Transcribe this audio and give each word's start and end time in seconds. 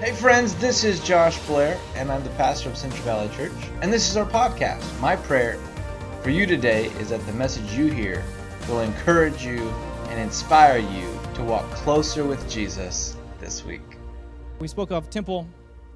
Hey, 0.00 0.12
friends, 0.14 0.54
this 0.54 0.82
is 0.82 0.98
Josh 1.04 1.38
Blair, 1.46 1.78
and 1.94 2.10
I'm 2.10 2.24
the 2.24 2.30
pastor 2.30 2.70
of 2.70 2.78
Central 2.78 3.02
Valley 3.02 3.28
Church. 3.36 3.52
And 3.82 3.92
this 3.92 4.08
is 4.08 4.16
our 4.16 4.24
podcast. 4.24 4.98
My 4.98 5.14
prayer 5.14 5.58
for 6.22 6.30
you 6.30 6.46
today 6.46 6.86
is 6.98 7.10
that 7.10 7.24
the 7.26 7.34
message 7.34 7.70
you 7.74 7.88
hear 7.88 8.24
will 8.66 8.80
encourage 8.80 9.44
you 9.44 9.68
and 10.08 10.18
inspire 10.18 10.78
you 10.78 11.20
to 11.34 11.42
walk 11.42 11.70
closer 11.72 12.24
with 12.24 12.48
Jesus 12.50 13.14
this 13.40 13.62
week. 13.62 13.82
We 14.58 14.68
spoke 14.68 14.90
of 14.90 15.10
temple, 15.10 15.46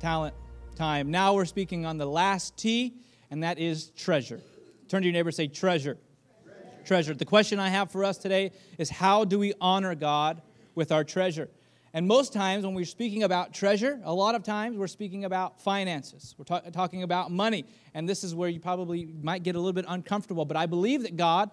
talent, 0.00 0.34
time. 0.76 1.10
Now 1.10 1.32
we're 1.32 1.46
speaking 1.46 1.86
on 1.86 1.96
the 1.96 2.04
last 2.04 2.58
T, 2.58 2.92
and 3.30 3.42
that 3.42 3.58
is 3.58 3.86
treasure. 3.96 4.42
Turn 4.86 5.00
to 5.00 5.08
your 5.08 5.14
neighbor 5.14 5.30
and 5.30 5.34
say, 5.34 5.46
treasure. 5.46 5.96
treasure. 6.44 6.84
Treasure. 6.84 7.14
The 7.14 7.24
question 7.24 7.58
I 7.58 7.70
have 7.70 7.90
for 7.90 8.04
us 8.04 8.18
today 8.18 8.52
is 8.76 8.90
how 8.90 9.24
do 9.24 9.38
we 9.38 9.54
honor 9.62 9.94
God 9.94 10.42
with 10.74 10.92
our 10.92 11.04
treasure? 11.04 11.48
And 11.94 12.08
most 12.08 12.32
times, 12.32 12.66
when 12.66 12.74
we're 12.74 12.84
speaking 12.84 13.22
about 13.22 13.54
treasure, 13.54 14.00
a 14.02 14.12
lot 14.12 14.34
of 14.34 14.42
times 14.42 14.76
we're 14.76 14.88
speaking 14.88 15.24
about 15.24 15.60
finances. 15.60 16.34
We're 16.36 16.44
ta- 16.44 16.68
talking 16.72 17.04
about 17.04 17.30
money. 17.30 17.64
And 17.94 18.08
this 18.08 18.24
is 18.24 18.34
where 18.34 18.48
you 18.48 18.58
probably 18.58 19.14
might 19.22 19.44
get 19.44 19.54
a 19.54 19.58
little 19.58 19.72
bit 19.72 19.84
uncomfortable. 19.86 20.44
But 20.44 20.56
I 20.56 20.66
believe 20.66 21.04
that 21.04 21.16
God 21.16 21.52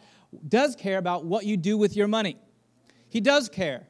does 0.49 0.75
care 0.75 0.97
about 0.97 1.25
what 1.25 1.45
you 1.45 1.57
do 1.57 1.77
with 1.77 1.95
your 1.95 2.07
money. 2.07 2.37
He 3.07 3.21
does 3.21 3.49
care. 3.49 3.87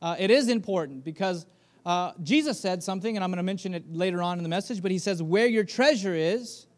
Uh, 0.00 0.14
it 0.20 0.30
is 0.30 0.48
important 0.48 1.04
because 1.04 1.46
uh, 1.84 2.12
Jesus 2.22 2.60
said 2.60 2.80
something, 2.80 3.16
and 3.16 3.24
I'm 3.24 3.30
going 3.30 3.38
to 3.38 3.42
mention 3.42 3.74
it 3.74 3.92
later 3.92 4.22
on 4.22 4.38
in 4.38 4.44
the 4.44 4.48
message, 4.48 4.82
but 4.82 4.92
he 4.92 4.98
says, 4.98 5.20
Where 5.20 5.48
your 5.48 5.64
treasure 5.64 6.14
is, 6.14 6.68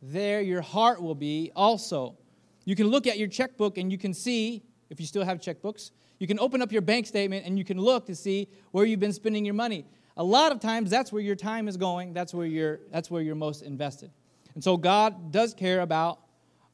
there 0.00 0.40
your 0.40 0.62
heart 0.62 1.02
will 1.02 1.14
be 1.14 1.52
also. 1.54 2.16
You 2.64 2.74
can 2.74 2.86
look 2.86 3.06
at 3.06 3.18
your 3.18 3.28
checkbook 3.28 3.76
and 3.76 3.92
you 3.92 3.98
can 3.98 4.14
see, 4.14 4.62
if 4.88 4.98
you 4.98 5.04
still 5.04 5.24
have 5.24 5.40
checkbooks, 5.40 5.90
you 6.18 6.26
can 6.26 6.38
open 6.38 6.62
up 6.62 6.72
your 6.72 6.82
bank 6.82 7.06
statement 7.06 7.46
and 7.46 7.58
you 7.58 7.64
can 7.64 7.78
look 7.78 8.06
to 8.06 8.14
see 8.14 8.48
where 8.70 8.84
you've 8.84 9.00
been 9.00 9.12
spending 9.12 9.44
your 9.44 9.54
money. 9.54 9.84
A 10.16 10.24
lot 10.24 10.50
of 10.52 10.60
times 10.60 10.90
that's 10.90 11.12
where 11.12 11.22
your 11.22 11.36
time 11.36 11.68
is 11.68 11.76
going, 11.76 12.14
that's 12.14 12.32
where 12.32 12.46
you're 12.46 12.80
that's 12.90 13.10
where 13.10 13.22
you're 13.22 13.34
most 13.34 13.62
invested. 13.62 14.10
And 14.54 14.64
so 14.64 14.76
God 14.76 15.30
does 15.30 15.52
care 15.52 15.80
about 15.80 16.20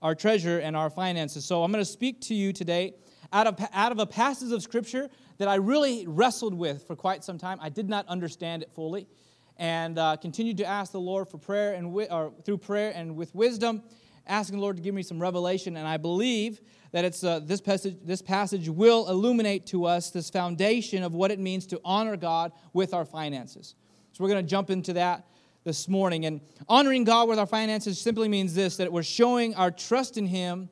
our 0.00 0.14
treasure 0.14 0.58
and 0.58 0.76
our 0.76 0.90
finances. 0.90 1.44
So 1.44 1.64
I'm 1.64 1.72
going 1.72 1.84
to 1.84 1.90
speak 1.90 2.20
to 2.22 2.34
you 2.34 2.52
today 2.52 2.94
out 3.32 3.46
of 3.46 3.58
out 3.72 3.92
of 3.92 3.98
a 3.98 4.06
passage 4.06 4.52
of 4.52 4.62
scripture 4.62 5.10
that 5.38 5.48
I 5.48 5.56
really 5.56 6.06
wrestled 6.06 6.54
with 6.54 6.86
for 6.86 6.94
quite 6.94 7.24
some 7.24 7.38
time. 7.38 7.58
I 7.60 7.68
did 7.68 7.88
not 7.88 8.06
understand 8.06 8.62
it 8.62 8.70
fully 8.74 9.08
and 9.56 9.98
uh, 9.98 10.16
continued 10.16 10.56
to 10.58 10.64
ask 10.64 10.92
the 10.92 11.00
Lord 11.00 11.28
for 11.28 11.38
prayer 11.38 11.74
and 11.74 11.86
or 12.10 12.32
through 12.44 12.58
prayer 12.58 12.92
and 12.94 13.16
with 13.16 13.34
wisdom 13.34 13.82
asking 14.26 14.58
the 14.58 14.62
Lord 14.62 14.76
to 14.76 14.82
give 14.82 14.94
me 14.94 15.02
some 15.02 15.20
revelation 15.20 15.76
and 15.76 15.86
I 15.86 15.96
believe 15.96 16.60
that 16.92 17.04
it's 17.04 17.24
uh, 17.24 17.40
this 17.40 17.60
passage 17.60 17.96
this 18.04 18.22
passage 18.22 18.68
will 18.68 19.08
illuminate 19.08 19.66
to 19.66 19.86
us 19.86 20.10
this 20.10 20.30
foundation 20.30 21.02
of 21.02 21.14
what 21.14 21.30
it 21.30 21.38
means 21.38 21.66
to 21.66 21.80
honor 21.84 22.16
God 22.16 22.52
with 22.72 22.94
our 22.94 23.04
finances. 23.04 23.74
So 24.12 24.22
we're 24.22 24.30
going 24.30 24.44
to 24.44 24.50
jump 24.50 24.70
into 24.70 24.92
that 24.94 25.26
this 25.64 25.88
morning 25.88 26.26
and 26.26 26.40
honoring 26.68 27.04
God 27.04 27.28
with 27.28 27.38
our 27.38 27.46
finances 27.46 28.00
simply 28.00 28.28
means 28.28 28.54
this 28.54 28.76
that 28.76 28.92
we're 28.92 29.02
showing 29.02 29.54
our 29.54 29.70
trust 29.70 30.16
in 30.16 30.26
him 30.26 30.68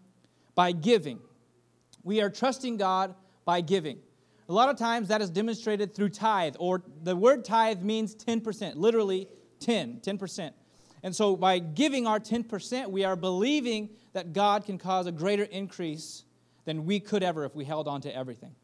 by 0.54 0.72
giving. 0.72 1.20
We 2.02 2.20
are 2.20 2.30
trusting 2.30 2.76
God 2.76 3.14
by 3.44 3.60
giving. 3.60 3.98
A 4.48 4.52
lot 4.52 4.68
of 4.68 4.76
times 4.76 5.08
that 5.08 5.22
is 5.22 5.30
demonstrated 5.30 5.94
through 5.94 6.08
tithe 6.08 6.56
or 6.58 6.82
the 7.02 7.14
word 7.14 7.44
tithe 7.44 7.82
means 7.82 8.16
10%, 8.16 8.74
literally 8.74 9.28
10, 9.60 10.00
10%. 10.00 10.50
And 11.02 11.14
so 11.14 11.36
by 11.36 11.58
giving 11.58 12.06
our 12.06 12.20
10%, 12.20 12.90
we 12.90 13.04
are 13.04 13.16
believing 13.16 13.90
that 14.12 14.32
God 14.32 14.64
can 14.64 14.78
cause 14.78 15.06
a 15.06 15.12
greater 15.12 15.44
increase 15.44 16.24
than 16.64 16.84
we 16.84 17.00
could 17.00 17.22
ever 17.22 17.44
if 17.44 17.54
we 17.54 17.64
held 17.64 17.88
on 17.88 18.02
to 18.02 18.14
everything. 18.14 18.54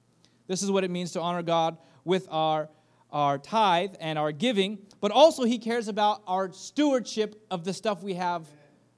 This 0.47 0.63
is 0.63 0.71
what 0.71 0.85
it 0.85 0.91
means 0.91 1.13
to 1.13 1.21
honor 1.21 1.43
God 1.43 1.79
with 2.05 2.29
our, 2.31 2.69
our 3.11 3.39
tithe 3.39 3.95
and 4.01 4.19
our 4.19 4.33
giving, 4.33 4.79
but 5.01 5.11
also 5.11 5.45
He 5.45 5.59
cares 5.59 5.89
about 5.89 6.23
our 6.27 6.53
stewardship 6.53 7.47
of 7.51 7.65
the 7.65 7.73
stuff 7.73 8.03
we 8.03 8.15
have 8.15 8.47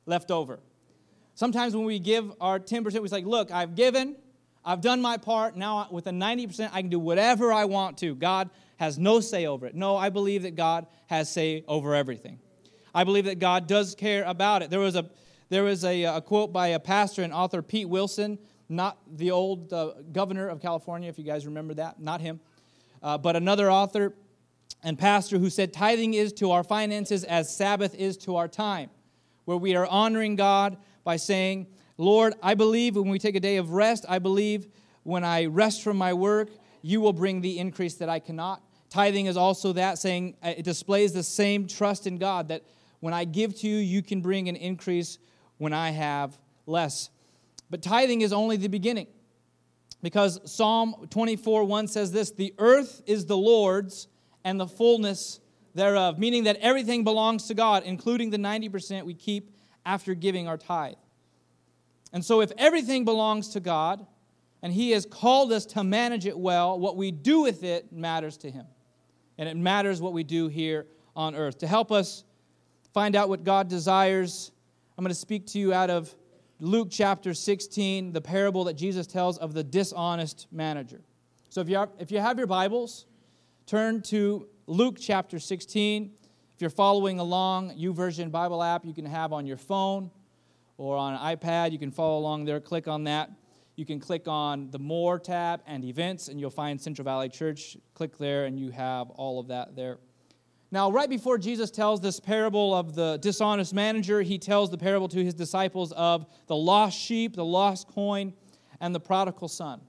left 0.05 0.31
over. 0.31 0.59
Sometimes 1.35 1.77
when 1.77 1.85
we 1.85 1.99
give 2.01 2.33
our 2.41 2.59
10%, 2.59 3.01
we 3.01 3.09
say, 3.09 3.23
Look, 3.23 3.51
I've 3.51 3.77
given, 3.77 4.17
I've 4.65 4.81
done 4.81 5.01
my 5.01 5.17
part. 5.17 5.57
Now, 5.57 5.87
with 5.91 6.07
a 6.09 6.11
90%, 6.11 6.71
I 6.73 6.81
can 6.81 6.91
do 6.91 6.99
whatever 6.99 7.53
I 7.53 7.67
want 7.67 7.99
to. 7.99 8.15
God 8.15 8.51
has 8.77 8.99
no 8.99 9.21
say 9.21 9.47
over 9.47 9.67
it. 9.67 9.75
No, 9.75 9.97
I 9.97 10.09
believe 10.09 10.43
that 10.43 10.57
God 10.57 10.87
has 11.07 11.31
say 11.31 11.65
over 11.69 11.95
everything. 11.95 12.41
I 12.99 13.05
believe 13.05 13.27
that 13.27 13.39
God 13.39 13.69
does 13.69 13.95
care 13.95 14.25
about 14.25 14.63
it. 14.63 14.71
There 14.71 14.81
was 14.81 14.97
a 14.97 15.09
there 15.51 15.63
was 15.63 15.85
a, 15.85 16.03
a 16.03 16.21
quote 16.21 16.53
by 16.53 16.69
a 16.69 16.81
pastor 16.81 17.23
and 17.23 17.33
author, 17.33 17.63
Pete 17.63 17.89
Wilson, 17.89 18.41
not 18.69 18.99
the 19.09 19.31
old 19.31 19.73
uh, 19.73 19.93
governor 20.11 20.49
of 20.49 20.61
California, 20.61 21.09
if 21.09 21.17
you 21.17 21.23
guys 21.23 21.47
remember 21.47 21.75
that, 21.75 22.01
not 22.01 22.21
him, 22.21 22.41
uh, 23.01 23.17
but 23.17 23.37
another 23.37 23.71
author 23.71 24.15
and 24.83 24.99
pastor 24.99 25.39
who 25.39 25.49
said, 25.49 25.73
Tithing 25.73 26.15
is 26.15 26.33
to 26.33 26.51
our 26.51 26.65
finances 26.65 27.23
as 27.23 27.55
Sabbath 27.55 27.95
is 27.95 28.17
to 28.17 28.35
our 28.35 28.49
time, 28.49 28.91
where 29.45 29.57
we 29.57 29.77
are 29.77 29.87
honoring 29.87 30.35
God 30.35 30.77
by 31.05 31.19
saying, 31.19 31.69
Lord, 31.99 32.35
I 32.43 32.55
believe 32.55 32.97
when 32.97 33.11
we 33.11 33.21
take 33.21 33.37
a 33.37 33.41
day 33.41 33.59
of 33.59 33.71
rest, 33.71 34.07
I 34.09 34.19
believe 34.19 34.67
when 35.05 35.23
I 35.23 35.45
rest 35.45 35.85
from 35.85 35.99
my 35.99 36.15
work, 36.15 36.49
you 36.83 37.01
will 37.01 37.13
bring 37.13 37.43
the 37.43 37.61
increase 37.61 37.95
that 37.95 38.09
I 38.09 38.19
cannot. 38.19 38.61
Tithing 38.91 39.27
is 39.27 39.37
also 39.37 39.73
that, 39.75 39.99
saying 39.99 40.35
uh, 40.43 40.55
it 40.57 40.65
displays 40.65 41.13
the 41.13 41.23
same 41.23 41.69
trust 41.69 42.09
in 42.09 42.19
God 42.19 42.49
that 42.49 42.65
when 43.01 43.15
I 43.15 43.25
give 43.25 43.57
to 43.61 43.69
you, 43.69 43.77
you 43.77 44.03
can 44.03 44.21
bring 44.21 44.49
an 44.49 44.57
increase 44.57 45.19
when 45.59 45.73
I 45.73 45.91
have 45.91 46.39
less. 46.67 47.11
But 47.71 47.83
tithing 47.83 48.23
is 48.23 48.33
only 48.33 48.57
the 48.57 48.69
beginning. 48.69 49.07
Because 50.03 50.41
Psalm 50.51 51.09
24 51.11 51.65
1 51.65 51.89
says 51.89 52.13
this 52.13 52.31
The 52.31 52.55
earth 52.59 53.03
is 53.07 53.27
the 53.27 53.37
Lord's 53.37 54.09
and 54.45 54.59
the 54.59 54.67
fullness 54.67 55.41
thereof, 55.75 56.19
meaning 56.19 56.45
that 56.45 56.57
everything 56.57 57.05
belongs 57.05 57.49
to 57.49 57.55
God, 57.55 57.83
including 57.85 58.31
the 58.31 58.37
90% 58.37 59.05
we 59.05 59.15
keep 59.15 59.51
after 59.85 60.15
giving 60.15 60.47
our 60.47 60.57
tithe. 60.57 60.95
And 62.13 62.25
so, 62.25 62.41
if 62.41 62.53
everything 62.57 63.05
belongs 63.05 63.51
to 63.51 63.61
God 63.61 64.07
and 64.63 64.73
He 64.73 64.93
has 64.93 65.05
called 65.05 65.53
us 65.53 65.67
to 65.67 65.85
manage 65.85 66.27
it 66.27 66.39
well, 66.39 66.79
what 66.79 66.97
we 66.97 67.11
do 67.11 67.43
with 67.43 67.65
it 67.65 67.93
matters 67.93 68.37
to 68.39 68.51
Him. 68.51 68.67
And 69.37 69.49
it 69.49 69.57
matters 69.57 70.01
what 70.01 70.13
we 70.13 70.25
do 70.25 70.49
here 70.49 70.87
on 71.15 71.35
earth. 71.35 71.59
To 71.59 71.67
help 71.67 71.93
us 71.93 72.25
find 72.99 73.15
out 73.15 73.29
what 73.29 73.45
God 73.45 73.69
desires 73.69 74.51
I'm 74.99 75.05
going 75.05 75.15
to 75.15 75.21
speak 75.21 75.47
to 75.49 75.61
you 75.61 75.73
out 75.73 75.89
of 75.89 76.13
Luke 76.59 76.89
chapter 76.91 77.33
16, 77.33 78.13
the 78.13 78.21
parable 78.21 78.65
that 78.65 78.75
Jesus 78.75 79.07
tells 79.07 79.39
of 79.39 79.55
the 79.55 79.63
dishonest 79.63 80.49
manager. 80.51 81.01
So 81.49 81.61
if 81.61 81.69
you 81.69 81.77
have, 81.77 81.91
if 82.01 82.11
you 82.11 82.19
have 82.19 82.39
your 82.39 82.49
Bibles, 82.49 83.07
turn 83.67 84.03
to 84.03 84.49
Luke 84.67 84.97
chapter 84.99 85.39
16. 85.39 86.11
If 86.57 86.61
you're 86.61 86.71
following 86.71 87.21
along, 87.21 87.79
YouVersion 87.79 88.33
Bible 88.33 88.61
app 88.61 88.85
you 88.85 88.93
can 88.93 89.07
have 89.07 89.33
on 89.33 89.47
your 89.47 89.59
phone 89.59 90.11
or 90.77 90.97
on 90.97 91.15
an 91.15 91.37
iPad, 91.37 91.71
you 91.71 91.79
can 91.79 91.93
follow 91.93 92.19
along 92.19 92.47
there. 92.47 92.59
Click 92.59 92.89
on 92.89 93.05
that. 93.05 93.31
You 93.77 93.87
can 93.87 94.01
click 94.01 94.27
on 94.27 94.73
the 94.73 94.81
More 94.81 95.21
tab 95.21 95.61
and 95.69 95.85
Events, 95.85 96.27
and 96.27 96.41
you'll 96.41 96.51
find 96.51 96.81
Central 96.81 97.05
Valley 97.05 97.29
Church. 97.29 97.77
Click 97.95 98.19
there, 98.19 98.47
and 98.47 98.59
you 98.59 98.71
have 98.73 99.11
all 99.11 99.39
of 99.39 99.47
that 99.47 99.77
there. 99.77 99.99
Now, 100.71 100.91
right 100.91 101.09
before 101.09 101.39
Jesus 101.39 101.71
tells 101.71 102.01
this 102.01 102.21
parable 102.21 102.75
of 102.75 102.95
the 102.95 103.19
dishonest 103.23 103.73
manager, 103.73 104.21
he 104.21 104.39
tells 104.39 104.71
the 104.71 104.77
parable 104.77 105.09
to 105.09 105.25
his 105.25 105.33
disciples 105.33 105.93
of 105.93 106.27
the 106.47 106.57
lost 106.57 106.99
sheep, 106.99 107.37
the 107.37 107.45
lost 107.45 107.89
coin, 107.89 108.35
and 108.81 108.95
the 108.95 109.01
prodigal 109.01 109.49
son. 109.49 109.81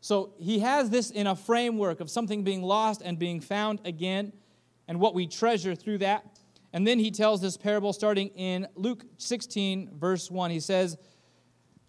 So 0.00 0.32
he 0.38 0.60
has 0.60 0.88
this 0.88 1.10
in 1.10 1.26
a 1.26 1.36
framework 1.36 2.00
of 2.00 2.08
something 2.08 2.42
being 2.42 2.62
lost 2.62 3.02
and 3.04 3.18
being 3.18 3.40
found 3.40 3.80
again, 3.84 4.32
and 4.86 4.98
what 4.98 5.14
we 5.14 5.26
treasure 5.26 5.74
through 5.74 5.98
that. 5.98 6.24
And 6.72 6.86
then 6.86 6.98
he 6.98 7.10
tells 7.10 7.42
this 7.42 7.58
parable 7.58 7.92
starting 7.92 8.28
in 8.28 8.66
Luke 8.76 9.04
16, 9.18 9.98
verse 9.98 10.30
1. 10.30 10.50
He 10.50 10.60
says, 10.60 10.96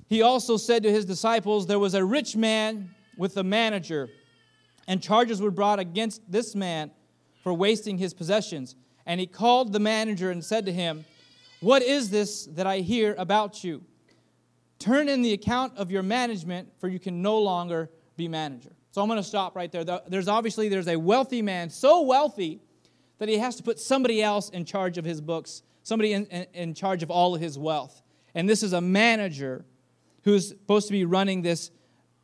He 0.07 0.21
also 0.21 0.57
said 0.57 0.83
to 0.83 0.91
his 0.91 1.05
disciples, 1.05 1.67
There 1.67 1.79
was 1.79 1.93
a 1.93 2.03
rich 2.03 2.35
man 2.35 2.89
with 3.17 3.37
a 3.37 3.43
manager, 3.43 4.09
and 4.89 5.01
charges 5.01 5.41
were 5.41 5.51
brought 5.51 5.79
against 5.79 6.29
this 6.29 6.53
man 6.53 6.91
for 7.49 7.53
wasting 7.55 7.97
his 7.97 8.13
possessions. 8.13 8.75
And 9.07 9.19
he 9.19 9.25
called 9.25 9.73
the 9.73 9.79
manager 9.79 10.29
and 10.29 10.45
said 10.45 10.67
to 10.67 10.71
him, 10.71 11.03
What 11.61 11.81
is 11.81 12.11
this 12.11 12.45
that 12.45 12.67
I 12.67 12.81
hear 12.81 13.15
about 13.17 13.63
you? 13.63 13.83
Turn 14.77 15.09
in 15.09 15.23
the 15.23 15.33
account 15.33 15.75
of 15.75 15.89
your 15.89 16.03
management, 16.03 16.69
for 16.77 16.87
you 16.87 16.99
can 16.99 17.23
no 17.23 17.39
longer 17.39 17.89
be 18.17 18.27
manager. 18.27 18.69
So 18.91 19.01
I'm 19.01 19.07
going 19.07 19.17
to 19.17 19.27
stop 19.27 19.55
right 19.55 19.71
there. 19.71 19.83
There's 19.83 20.27
obviously 20.27 20.69
there's 20.69 20.87
a 20.87 20.95
wealthy 20.95 21.41
man, 21.41 21.71
so 21.71 22.03
wealthy 22.03 22.61
that 23.17 23.27
he 23.27 23.39
has 23.39 23.55
to 23.55 23.63
put 23.63 23.79
somebody 23.79 24.21
else 24.21 24.49
in 24.49 24.63
charge 24.63 24.99
of 24.99 25.05
his 25.05 25.19
books, 25.19 25.63
somebody 25.81 26.13
in, 26.13 26.27
in, 26.27 26.45
in 26.53 26.73
charge 26.75 27.01
of 27.01 27.09
all 27.09 27.33
of 27.33 27.41
his 27.41 27.57
wealth. 27.57 28.03
And 28.35 28.47
this 28.47 28.61
is 28.61 28.73
a 28.73 28.81
manager 28.81 29.65
who's 30.23 30.49
supposed 30.49 30.85
to 30.85 30.93
be 30.93 31.03
running 31.03 31.41
this 31.41 31.71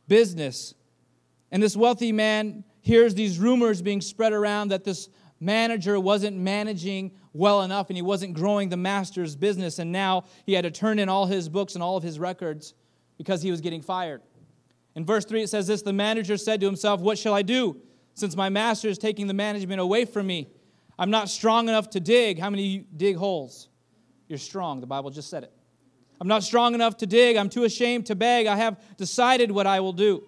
business. 0.06 0.72
And 1.50 1.60
this 1.60 1.76
wealthy 1.76 2.12
man 2.12 2.62
hears 2.86 3.16
these 3.16 3.40
rumors 3.40 3.82
being 3.82 4.00
spread 4.00 4.32
around 4.32 4.68
that 4.68 4.84
this 4.84 5.08
manager 5.40 5.98
wasn't 5.98 6.36
managing 6.36 7.10
well 7.32 7.62
enough 7.62 7.90
and 7.90 7.96
he 7.96 8.02
wasn't 8.02 8.32
growing 8.32 8.68
the 8.68 8.76
master's 8.76 9.34
business. 9.34 9.80
And 9.80 9.90
now 9.90 10.24
he 10.44 10.52
had 10.52 10.62
to 10.62 10.70
turn 10.70 11.00
in 11.00 11.08
all 11.08 11.26
his 11.26 11.48
books 11.48 11.74
and 11.74 11.82
all 11.82 11.96
of 11.96 12.04
his 12.04 12.20
records 12.20 12.74
because 13.18 13.42
he 13.42 13.50
was 13.50 13.60
getting 13.60 13.82
fired. 13.82 14.22
In 14.94 15.04
verse 15.04 15.24
3, 15.24 15.42
it 15.42 15.48
says 15.48 15.66
this 15.66 15.82
The 15.82 15.92
manager 15.92 16.36
said 16.36 16.60
to 16.60 16.66
himself, 16.66 17.00
What 17.00 17.18
shall 17.18 17.34
I 17.34 17.42
do? 17.42 17.76
Since 18.14 18.36
my 18.36 18.50
master 18.50 18.88
is 18.88 18.98
taking 18.98 19.26
the 19.26 19.34
management 19.34 19.80
away 19.80 20.04
from 20.04 20.28
me, 20.28 20.48
I'm 20.96 21.10
not 21.10 21.28
strong 21.28 21.68
enough 21.68 21.90
to 21.90 22.00
dig. 22.00 22.38
How 22.38 22.50
many 22.50 22.86
dig 22.96 23.16
holes? 23.16 23.68
You're 24.28 24.38
strong. 24.38 24.80
The 24.80 24.86
Bible 24.86 25.10
just 25.10 25.28
said 25.28 25.42
it. 25.42 25.52
I'm 26.20 26.28
not 26.28 26.44
strong 26.44 26.74
enough 26.74 26.96
to 26.98 27.06
dig. 27.06 27.36
I'm 27.36 27.48
too 27.48 27.64
ashamed 27.64 28.06
to 28.06 28.14
beg. 28.14 28.46
I 28.46 28.54
have 28.54 28.80
decided 28.96 29.50
what 29.50 29.66
I 29.66 29.80
will 29.80 29.92
do, 29.92 30.22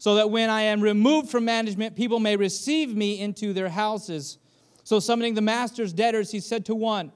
so 0.00 0.14
that 0.14 0.30
when 0.30 0.48
I 0.48 0.62
am 0.62 0.80
removed 0.80 1.28
from 1.28 1.44
management, 1.44 1.94
people 1.94 2.20
may 2.20 2.34
receive 2.34 2.96
me 2.96 3.20
into 3.20 3.52
their 3.52 3.68
houses. 3.68 4.38
So, 4.82 4.98
summoning 4.98 5.34
the 5.34 5.42
master's 5.42 5.92
debtors, 5.92 6.30
he 6.30 6.40
said 6.40 6.64
to 6.64 6.74
one, 6.74 7.12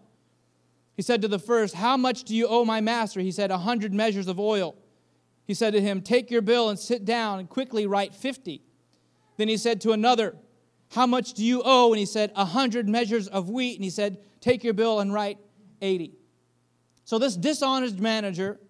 He 0.95 1.01
said 1.01 1.23
to 1.23 1.29
the 1.29 1.39
first, 1.39 1.75
How 1.75 1.97
much 1.97 2.25
do 2.25 2.37
you 2.37 2.47
owe 2.47 2.67
my 2.67 2.83
master? 2.83 3.21
He 3.21 3.33
said, 3.33 3.51
A 3.51 3.57
hundred 3.57 3.95
measures 3.95 4.29
of 4.29 4.39
oil. 4.39 4.77
He 5.47 5.55
said 5.55 5.73
to 5.73 5.81
him, 5.81 6.03
Take 6.03 6.31
your 6.31 6.43
bill 6.43 6.69
and 6.69 6.79
sit 6.79 7.07
down 7.07 7.39
and 7.39 7.49
quickly 7.49 7.87
write 7.87 8.15
fifty. 8.15 8.61
Then 9.39 9.49
he 9.49 9.57
said 9.57 9.81
to 9.81 9.93
another, 9.93 10.37
How 10.91 11.07
much 11.07 11.33
do 11.33 11.43
you 11.43 11.63
owe? 11.65 11.91
And 11.91 11.99
he 11.99 12.05
said, 12.05 12.33
A 12.37 12.45
hundred 12.45 12.87
measures 12.87 13.29
of 13.29 13.49
wheat. 13.49 13.77
And 13.77 13.85
he 13.85 13.91
said, 13.91 14.19
Take 14.43 14.63
your 14.63 14.75
bill 14.75 15.01
and 15.01 15.11
write 15.11 15.39
80. 15.81 16.13
So 17.07 17.19
this 17.19 17.35
dishonest 17.35 17.99
manager 17.99 18.61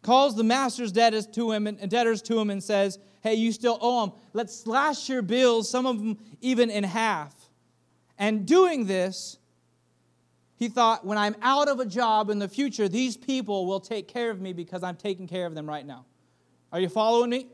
calls 0.00 0.36
the 0.36 0.44
master's 0.44 0.90
debtors 0.90 1.26
to 1.26 1.52
him 1.52 1.66
and 1.66 1.90
debtors 1.90 2.22
to 2.22 2.38
him 2.38 2.48
and 2.48 2.64
says, 2.64 2.98
"Hey, 3.26 3.34
you 3.34 3.50
still 3.50 3.78
owe 3.80 4.06
them. 4.06 4.16
Let's 4.32 4.56
slash 4.56 5.08
your 5.08 5.22
bills, 5.22 5.68
some 5.68 5.86
of 5.86 5.98
them 5.98 6.18
even 6.40 6.70
in 6.70 6.84
half." 6.84 7.34
And 8.18 8.46
doing 8.46 8.86
this, 8.86 9.38
he 10.56 10.68
thought, 10.68 11.04
when 11.04 11.18
I'm 11.18 11.36
out 11.42 11.68
of 11.68 11.80
a 11.80 11.86
job 11.86 12.30
in 12.30 12.38
the 12.38 12.48
future, 12.48 12.88
these 12.88 13.16
people 13.16 13.66
will 13.66 13.80
take 13.80 14.08
care 14.08 14.30
of 14.30 14.40
me 14.40 14.52
because 14.52 14.82
I'm 14.82 14.96
taking 14.96 15.26
care 15.26 15.44
of 15.44 15.54
them 15.54 15.68
right 15.68 15.84
now. 15.84 16.06
Are 16.72 16.80
you 16.80 16.88
following 16.88 17.30
me? 17.30 17.48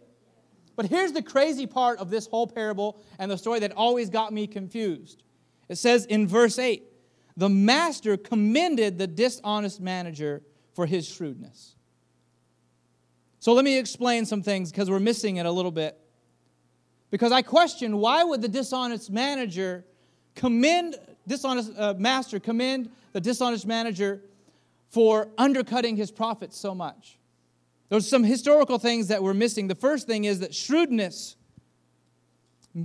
But 0.77 0.87
here's 0.87 1.13
the 1.13 1.23
crazy 1.23 1.67
part 1.67 1.99
of 1.99 2.11
this 2.11 2.27
whole 2.27 2.47
parable 2.47 3.01
and 3.19 3.31
the 3.31 3.39
story 3.39 3.61
that 3.61 3.73
always 3.73 4.09
got 4.09 4.33
me 4.33 4.47
confused. 4.47 5.23
It 5.69 5.77
says 5.77 6.07
in 6.07 6.29
verse 6.29 6.59
8 6.59 6.85
the 7.37 7.49
master 7.49 8.17
commended 8.17 8.99
the 8.99 9.07
dishonest 9.07 9.81
manager 9.81 10.43
for 10.75 10.87
his 10.87 11.09
shrewdness. 11.09 11.77
So 13.43 13.55
let 13.55 13.65
me 13.65 13.77
explain 13.77 14.25
some 14.25 14.41
things 14.41 14.71
because 14.71 14.89
we're 14.89 15.00
missing 15.00 15.39
it 15.39 15.47
a 15.47 15.50
little 15.50 15.73
bit. 15.73 15.99
Because 17.11 17.33
I 17.33 17.43
question 17.43 17.97
why 17.97 18.23
would 18.23 18.41
the 18.41 18.47
dishonest 18.47 19.11
manager 19.11 19.85
commend 20.37 20.94
dishonest 21.27 21.73
uh, 21.77 21.94
master 21.99 22.39
commend 22.39 22.89
the 23.12 23.21
dishonest 23.21 23.67
manager 23.67 24.23
for 24.91 25.29
undercutting 25.37 25.97
his 25.97 26.12
profits 26.12 26.56
so 26.56 26.73
much? 26.73 27.19
There's 27.89 28.09
some 28.09 28.23
historical 28.23 28.79
things 28.79 29.09
that 29.09 29.21
we're 29.21 29.35
missing. 29.35 29.67
The 29.67 29.75
first 29.75 30.06
thing 30.06 30.23
is 30.23 30.39
that 30.39 30.55
shrewdness 30.55 31.35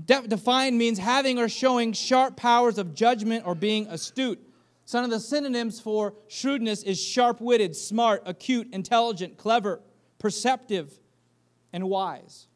De- 0.08 0.28
defined 0.28 0.76
means 0.76 0.98
having 0.98 1.38
or 1.38 1.48
showing 1.48 1.94
sharp 1.94 2.36
powers 2.36 2.80
of 2.80 2.96
judgment 2.96 3.46
or 3.46 3.54
being 3.54 3.86
astute. 3.90 4.40
Some 4.86 5.04
of 5.06 5.12
the 5.12 5.20
synonyms 5.20 5.80
for 5.80 6.16
shrewdness 6.28 6.82
is 6.82 7.00
sharp 7.00 7.42
witted, 7.42 7.76
smart, 7.76 8.24
acute, 8.26 8.70
intelligent, 8.74 9.38
clever, 9.38 9.82
perceptive, 10.20 11.00
and 11.74 11.90
wise. 11.90 12.48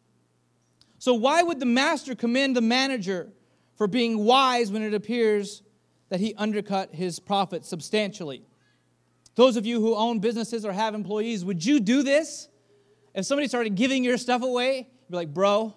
So, 0.97 1.13
why 1.13 1.41
would 1.43 1.59
the 1.59 1.65
master 1.65 2.15
commend 2.15 2.55
the 2.55 2.61
manager 2.61 3.31
for 3.75 3.87
being 3.87 4.23
wise 4.23 4.71
when 4.71 4.83
it 4.83 4.93
appears 4.93 5.63
that 6.09 6.19
he 6.19 6.33
undercut 6.35 6.93
his 6.93 7.19
profit 7.19 7.65
substantially? 7.65 8.45
Those 9.35 9.55
of 9.55 9.65
you 9.65 9.79
who 9.79 9.95
own 9.95 10.19
businesses 10.19 10.65
or 10.65 10.73
have 10.73 10.93
employees, 10.93 11.45
would 11.45 11.63
you 11.63 11.79
do 11.79 12.03
this? 12.03 12.49
If 13.13 13.25
somebody 13.25 13.47
started 13.47 13.75
giving 13.75 14.03
your 14.03 14.17
stuff 14.17 14.41
away, 14.41 14.77
you'd 14.77 15.09
be 15.09 15.15
like, 15.15 15.33
bro, 15.33 15.73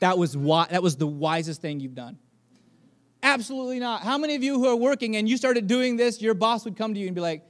that 0.00 0.16
was, 0.18 0.32
wi- 0.32 0.68
that 0.70 0.82
was 0.82 0.96
the 0.96 1.06
wisest 1.06 1.60
thing 1.60 1.80
you've 1.80 1.94
done. 1.94 2.18
Absolutely 3.22 3.78
not. 3.78 4.02
How 4.02 4.16
many 4.16 4.34
of 4.34 4.42
you 4.42 4.58
who 4.58 4.66
are 4.66 4.76
working 4.76 5.16
and 5.16 5.28
you 5.28 5.36
started 5.36 5.66
doing 5.66 5.96
this, 5.96 6.22
your 6.22 6.34
boss 6.34 6.64
would 6.64 6.76
come 6.76 6.94
to 6.94 7.00
you 7.00 7.06
and 7.06 7.14
be 7.14 7.20
like, 7.20 7.44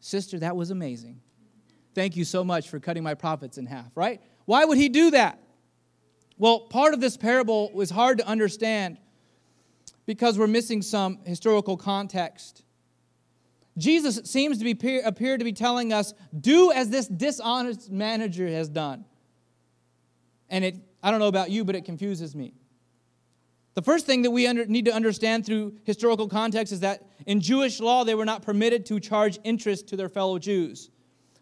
Sister, 0.00 0.40
that 0.40 0.56
was 0.56 0.70
amazing. 0.70 1.20
Thank 1.94 2.16
you 2.16 2.24
so 2.24 2.42
much 2.44 2.68
for 2.68 2.80
cutting 2.80 3.02
my 3.02 3.14
profits 3.14 3.58
in 3.58 3.66
half, 3.66 3.90
right? 3.94 4.20
Why 4.44 4.64
would 4.64 4.78
he 4.78 4.88
do 4.88 5.10
that? 5.10 5.38
Well, 6.38 6.60
part 6.60 6.94
of 6.94 7.00
this 7.00 7.16
parable 7.16 7.70
was 7.72 7.90
hard 7.90 8.18
to 8.18 8.26
understand 8.26 8.98
because 10.06 10.38
we're 10.38 10.46
missing 10.46 10.82
some 10.82 11.18
historical 11.24 11.76
context. 11.76 12.64
Jesus 13.78 14.20
seems 14.24 14.58
to 14.58 14.64
be 14.64 15.00
appear 15.00 15.38
to 15.38 15.44
be 15.44 15.52
telling 15.52 15.92
us, 15.92 16.12
do 16.38 16.72
as 16.72 16.90
this 16.90 17.06
dishonest 17.06 17.90
manager 17.90 18.46
has 18.48 18.68
done. 18.68 19.04
And 20.50 20.64
it 20.64 20.76
I 21.02 21.10
don't 21.10 21.20
know 21.20 21.28
about 21.28 21.50
you, 21.50 21.64
but 21.64 21.74
it 21.74 21.84
confuses 21.84 22.34
me. 22.36 22.54
The 23.74 23.82
first 23.82 24.06
thing 24.06 24.22
that 24.22 24.30
we 24.30 24.46
under, 24.46 24.66
need 24.66 24.84
to 24.84 24.92
understand 24.92 25.44
through 25.46 25.78
historical 25.84 26.28
context 26.28 26.72
is 26.72 26.80
that 26.80 27.08
in 27.26 27.40
Jewish 27.40 27.80
law, 27.80 28.04
they 28.04 28.14
were 28.14 28.24
not 28.24 28.42
permitted 28.42 28.86
to 28.86 29.00
charge 29.00 29.38
interest 29.44 29.88
to 29.88 29.96
their 29.96 30.08
fellow 30.08 30.38
Jews. 30.38 30.90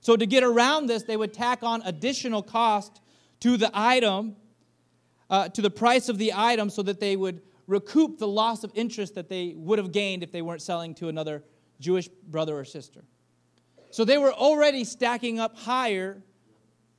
So, 0.00 0.16
to 0.16 0.26
get 0.26 0.42
around 0.42 0.86
this, 0.86 1.02
they 1.02 1.16
would 1.16 1.34
tack 1.34 1.62
on 1.62 1.82
additional 1.84 2.42
cost 2.42 3.00
to 3.40 3.56
the 3.56 3.70
item, 3.74 4.36
uh, 5.28 5.48
to 5.50 5.60
the 5.60 5.70
price 5.70 6.08
of 6.08 6.16
the 6.18 6.32
item, 6.34 6.70
so 6.70 6.82
that 6.82 7.00
they 7.00 7.16
would 7.16 7.42
recoup 7.66 8.18
the 8.18 8.26
loss 8.26 8.64
of 8.64 8.72
interest 8.74 9.14
that 9.14 9.28
they 9.28 9.54
would 9.56 9.78
have 9.78 9.92
gained 9.92 10.22
if 10.22 10.32
they 10.32 10.42
weren't 10.42 10.62
selling 10.62 10.94
to 10.94 11.08
another 11.08 11.44
Jewish 11.80 12.08
brother 12.08 12.58
or 12.58 12.64
sister. 12.64 13.04
So, 13.90 14.04
they 14.04 14.16
were 14.16 14.32
already 14.32 14.84
stacking 14.84 15.38
up 15.38 15.56
higher 15.56 16.22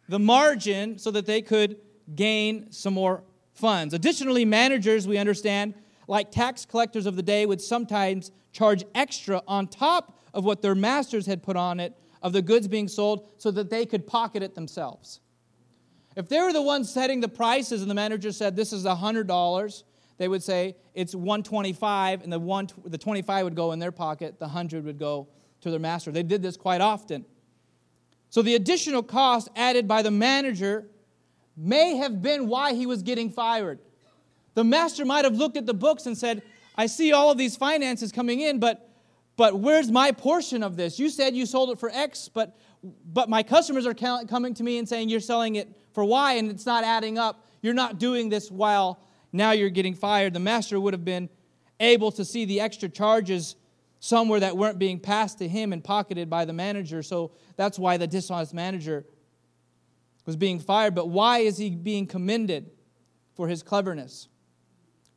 the 0.08 0.20
margin 0.20 1.00
so 1.00 1.10
that 1.12 1.26
they 1.26 1.42
could 1.42 1.78
gain 2.16 2.72
some 2.72 2.94
more 2.94 3.24
funds. 3.54 3.94
Additionally, 3.94 4.46
managers, 4.46 5.08
we 5.08 5.18
understand, 5.18 5.74
like 6.08 6.32
tax 6.32 6.66
collectors 6.66 7.06
of 7.08 7.16
the 7.16 7.24
day, 7.24 7.46
would 7.46 7.62
sometimes 7.62 8.32
charge 8.52 8.84
extra 8.94 9.42
on 9.48 9.68
top 9.68 10.20
of 10.34 10.44
what 10.44 10.62
their 10.62 10.76
masters 10.76 11.26
had 11.26 11.42
put 11.42 11.56
on 11.56 11.80
it 11.80 11.96
of 12.22 12.34
the 12.34 12.42
goods 12.42 12.68
being 12.68 12.88
sold 12.88 13.28
so 13.38 13.52
that 13.52 13.70
they 13.70 13.86
could 13.86 14.06
pocket 14.06 14.44
it 14.44 14.56
themselves. 14.56 15.20
If 16.16 16.28
they 16.28 16.40
were 16.42 16.54
the 16.54 16.62
ones 16.62 16.92
setting 16.92 17.22
the 17.22 17.30
prices 17.30 17.82
and 17.82 17.90
the 17.90 17.96
manager 17.96 18.32
said 18.32 18.56
this 18.56 18.74
is 18.74 18.86
$100, 18.86 19.84
they 20.18 20.28
would 20.28 20.44
say 20.44 20.76
it's 20.94 21.16
125 21.16 22.22
and 22.22 22.32
the 22.32 22.40
one 22.40 22.68
the 22.86 22.98
25 22.98 23.46
would 23.46 23.56
go 23.56 23.72
in 23.72 23.80
their 23.80 23.92
pocket, 23.92 24.38
the 24.40 24.46
100 24.46 24.84
would 24.86 25.00
go 25.00 25.28
to 25.62 25.72
their 25.72 25.80
master. 25.80 26.12
They 26.12 26.24
did 26.24 26.42
this 26.42 26.58
quite 26.58 26.82
often. 26.82 27.26
So 28.30 28.42
the 28.42 28.56
additional 28.56 29.04
cost 29.04 29.50
added 29.56 29.88
by 29.88 30.02
the 30.02 30.12
manager 30.12 30.86
may 31.58 31.98
have 31.98 32.22
been 32.22 32.48
why 32.48 32.74
he 32.74 32.86
was 32.86 33.02
getting 33.02 33.30
fired. 33.30 33.80
The 34.54 34.64
master 34.64 35.06
might 35.06 35.26
have 35.26 35.36
looked 35.36 35.58
at 35.58 35.66
the 35.66 35.74
books 35.74 36.06
and 36.06 36.18
said, 36.18 36.42
I 36.76 36.86
see 36.86 37.14
all 37.14 37.32
of 37.32 37.38
these 37.38 37.56
finances 37.56 38.12
coming 38.12 38.42
in, 38.42 38.60
but 38.60 38.91
but 39.38 39.60
where's 39.60 39.90
my 39.90 40.12
portion 40.12 40.64
of 40.64 40.76
this? 40.76 41.00
You 41.00 41.10
said 41.10 41.36
you 41.36 41.46
sold 41.46 41.70
it 41.70 41.80
for 41.80 41.90
X, 41.90 42.30
but 42.30 42.58
but 43.14 43.30
my 43.30 43.44
customers 43.44 43.86
are 43.86 43.94
coming 43.94 44.54
to 44.56 44.64
me 44.64 44.78
and 44.80 44.90
saying 44.90 45.10
you're 45.10 45.20
selling 45.20 45.56
it 45.56 45.70
for 45.94 46.04
Y 46.04 46.34
and 46.34 46.50
it's 46.50 46.66
not 46.66 46.84
adding 46.84 47.18
up. 47.18 47.46
You're 47.62 47.76
not 47.76 48.00
doing 48.00 48.30
this 48.30 48.50
while 48.50 49.00
now 49.32 49.52
you're 49.52 49.70
getting 49.70 49.94
fired. 49.94 50.34
The 50.34 50.40
master 50.40 50.80
would 50.80 50.94
have 50.94 51.06
been 51.06 51.30
able 51.80 52.12
to 52.14 52.26
see 52.26 52.46
the 52.46 52.60
extra 52.60 52.90
charges 52.90 53.56
somewhere 54.00 54.40
that 54.40 54.58
weren't 54.58 54.80
being 54.80 55.00
passed 55.00 55.38
to 55.40 55.48
him 55.48 55.74
and 55.74 55.84
pocketed 55.84 56.30
by 56.30 56.44
the 56.46 56.54
manager. 56.54 57.04
So 57.04 57.32
that's 57.56 57.78
why 57.78 57.98
the 57.98 58.08
dishonest 58.08 58.54
manager 58.54 59.06
was 60.26 60.36
being 60.36 60.60
fired, 60.60 60.96
but 60.96 61.10
why 61.10 61.40
is 61.40 61.58
he 61.58 61.70
being 61.70 62.08
commended 62.08 62.72
for 63.36 63.48
his 63.48 63.64
cleverness? 63.64 64.28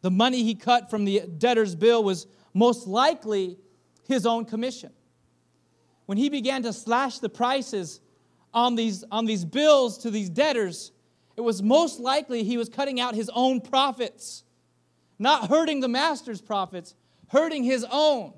The 0.03 0.11
money 0.11 0.43
he 0.43 0.55
cut 0.55 0.91
from 0.91 1.05
the 1.05 1.23
debtor's 1.39 1.75
bill 1.75 2.05
was 2.05 2.27
most 2.53 2.87
likely 2.87 3.59
his 4.07 4.27
own 4.27 4.45
commission. 4.45 4.93
When 6.07 6.19
he 6.19 6.29
began 6.29 6.63
to 6.63 6.73
slash 6.73 7.19
the 7.19 7.29
prices 7.29 8.01
on 8.53 8.75
these, 8.75 9.05
on 9.11 9.25
these 9.25 9.45
bills 9.45 9.99
to 9.99 10.11
these 10.11 10.29
debtors, 10.29 10.93
it 11.37 11.41
was 11.41 11.63
most 11.63 11.99
likely 11.99 12.45
he 12.45 12.57
was 12.57 12.69
cutting 12.69 13.01
out 13.01 13.15
his 13.15 13.31
own 13.35 13.61
profits, 13.61 14.45
not 15.19 15.49
hurting 15.49 15.81
the 15.81 15.89
master's 15.89 16.41
profits, 16.41 16.95
hurting 17.29 17.65
his 17.65 17.85
own 17.91 18.35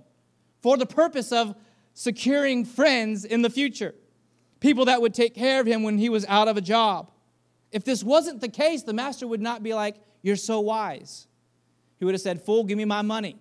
for 0.62 0.76
the 0.76 0.87
purpose 0.87 1.32
of 1.32 1.54
securing 1.94 2.64
friends 2.64 3.25
in 3.25 3.42
the 3.42 3.50
future 3.50 3.94
people 4.61 4.87
that 4.87 5.00
would 5.00 5.14
take 5.14 5.35
care 5.35 5.61
of 5.61 5.66
him 5.66 5.82
when 5.82 5.99
he 5.99 6.08
was 6.08 6.25
out 6.26 6.49
of 6.49 6.56
a 6.56 6.61
job. 6.61 7.11
If 7.73 7.85
this 7.85 8.02
wasn't 8.02 8.40
the 8.40 8.49
case, 8.49 8.82
the 8.82 8.92
master 8.92 9.26
would 9.26 9.40
not 9.40 9.62
be 9.62 9.75
like, 9.75 9.96
You're 10.23 10.37
so 10.37 10.61
wise. 10.61 11.26
He 11.99 12.04
would 12.04 12.14
have 12.14 12.20
said, 12.20 12.42
Fool, 12.42 12.64
give 12.64 12.78
me 12.78 12.85
my 12.85 13.02
money. 13.02 13.37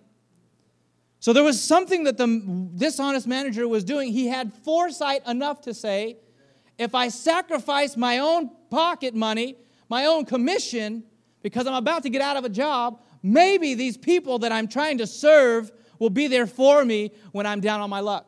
So 1.26 1.32
there 1.32 1.42
was 1.42 1.60
something 1.60 2.04
that 2.04 2.18
the 2.18 2.68
dishonest 2.76 3.26
manager 3.26 3.66
was 3.66 3.82
doing. 3.82 4.12
He 4.12 4.28
had 4.28 4.52
foresight 4.62 5.26
enough 5.26 5.60
to 5.62 5.74
say, 5.74 6.18
If 6.78 6.94
I 6.94 7.08
sacrifice 7.08 7.96
my 7.96 8.18
own 8.18 8.48
pocket 8.70 9.12
money, 9.12 9.56
my 9.88 10.04
own 10.06 10.24
commission, 10.24 11.02
because 11.42 11.66
I'm 11.66 11.74
about 11.74 12.04
to 12.04 12.10
get 12.10 12.22
out 12.22 12.36
of 12.36 12.44
a 12.44 12.48
job, 12.48 13.00
maybe 13.24 13.74
these 13.74 13.96
people 13.96 14.38
that 14.38 14.52
I'm 14.52 14.68
trying 14.68 14.98
to 14.98 15.06
serve 15.08 15.72
will 15.98 16.10
be 16.10 16.28
there 16.28 16.46
for 16.46 16.84
me 16.84 17.10
when 17.32 17.44
I'm 17.44 17.60
down 17.60 17.80
on 17.80 17.90
my 17.90 17.98
luck. 17.98 18.24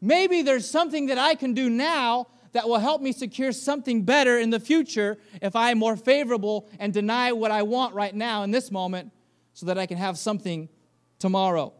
Maybe 0.00 0.42
there's 0.42 0.68
something 0.68 1.06
that 1.06 1.18
I 1.18 1.36
can 1.36 1.54
do 1.54 1.70
now 1.70 2.26
that 2.50 2.68
will 2.68 2.80
help 2.80 3.00
me 3.00 3.12
secure 3.12 3.52
something 3.52 4.02
better 4.02 4.36
in 4.36 4.50
the 4.50 4.58
future 4.58 5.16
if 5.40 5.54
I 5.54 5.70
am 5.70 5.78
more 5.78 5.96
favorable 5.96 6.68
and 6.80 6.92
deny 6.92 7.30
what 7.30 7.52
I 7.52 7.62
want 7.62 7.94
right 7.94 8.16
now 8.16 8.42
in 8.42 8.50
this 8.50 8.72
moment 8.72 9.12
so 9.52 9.66
that 9.66 9.78
I 9.78 9.86
can 9.86 9.96
have 9.96 10.18
something 10.18 10.68
tomorrow. 11.20 11.72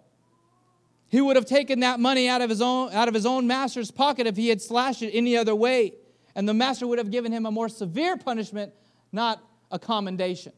He 1.11 1.21
would 1.21 1.35
have 1.35 1.45
taken 1.45 1.81
that 1.81 1.99
money 1.99 2.29
out 2.29 2.41
of 2.41 2.49
his 2.49 2.63
own 2.63 2.93
out 2.93 3.09
of 3.09 3.15
his 3.15 3.27
own 3.27 3.47
master's 3.47 3.91
pocket 3.91 4.27
if 4.29 4.37
he 4.37 4.49
had 4.49 4.63
slashed 4.63 5.03
it 5.03 5.11
any 5.11 5.37
other 5.37 5.55
way, 5.55 5.93
and 6.37 6.49
the 6.49 6.55
master 6.55 6.87
would 6.87 6.99
have 6.99 7.11
given 7.11 7.33
him 7.33 7.47
a 7.47 7.51
more 7.51 7.69
severe 7.69 8.17
punishment, 8.17 8.73
not 9.11 9.43
a 9.73 9.79
commendation. 9.79 10.53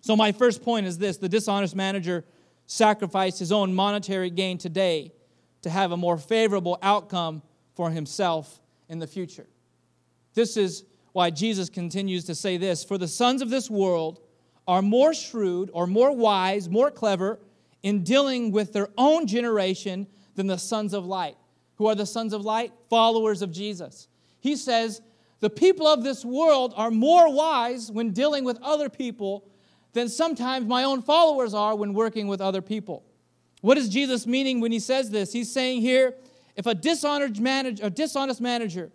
So 0.00 0.16
my 0.16 0.32
first 0.32 0.62
point 0.62 0.86
is 0.86 0.96
this, 0.96 1.18
the 1.18 1.28
dishonest 1.28 1.76
manager 1.76 2.24
sacrificed 2.66 3.38
his 3.38 3.52
own 3.52 3.74
monetary 3.74 4.30
gain 4.30 4.56
today 4.56 5.12
to 5.60 5.68
have 5.68 5.92
a 5.92 5.96
more 5.96 6.16
favorable 6.16 6.78
outcome 6.80 7.42
for 7.74 7.90
himself 7.90 8.60
in 8.88 8.98
the 8.98 9.06
future. 9.06 9.46
This 10.32 10.56
is 10.56 10.84
why 11.12 11.28
Jesus 11.28 11.68
continues 11.68 12.24
to 12.24 12.34
say 12.34 12.56
this, 12.56 12.82
for 12.82 12.96
the 12.96 13.08
sons 13.08 13.42
of 13.42 13.50
this 13.50 13.68
world 13.68 14.20
are 14.66 14.80
more 14.80 15.12
shrewd 15.12 15.68
or 15.74 15.86
more 15.86 16.12
wise, 16.12 16.70
more 16.70 16.90
clever 16.90 17.38
in 17.82 18.04
dealing 18.04 18.52
with 18.52 18.72
their 18.72 18.88
own 18.98 19.26
generation 19.26 20.06
than 20.34 20.46
the 20.46 20.58
sons 20.58 20.94
of 20.94 21.06
light. 21.06 21.36
Who 21.76 21.86
are 21.86 21.94
the 21.94 22.06
sons 22.06 22.32
of 22.32 22.44
light? 22.44 22.72
Followers 22.88 23.42
of 23.42 23.50
Jesus. 23.50 24.08
He 24.40 24.56
says, 24.56 25.00
the 25.40 25.50
people 25.50 25.86
of 25.86 26.04
this 26.04 26.24
world 26.24 26.74
are 26.76 26.90
more 26.90 27.32
wise 27.32 27.90
when 27.90 28.10
dealing 28.10 28.44
with 28.44 28.58
other 28.62 28.88
people 28.88 29.48
than 29.94 30.08
sometimes 30.08 30.66
my 30.66 30.84
own 30.84 31.02
followers 31.02 31.54
are 31.54 31.74
when 31.74 31.94
working 31.94 32.28
with 32.28 32.40
other 32.40 32.62
people. 32.62 33.04
What 33.62 33.78
is 33.78 33.88
Jesus 33.88 34.26
meaning 34.26 34.60
when 34.60 34.72
he 34.72 34.78
says 34.78 35.10
this? 35.10 35.32
He's 35.32 35.50
saying 35.50 35.80
here, 35.80 36.14
if 36.56 36.66
a 36.66 36.74
dishonest 36.74 37.40
manager, 37.40 37.86
a 37.86 37.90
dishonest 37.90 38.40
manager 38.40 38.90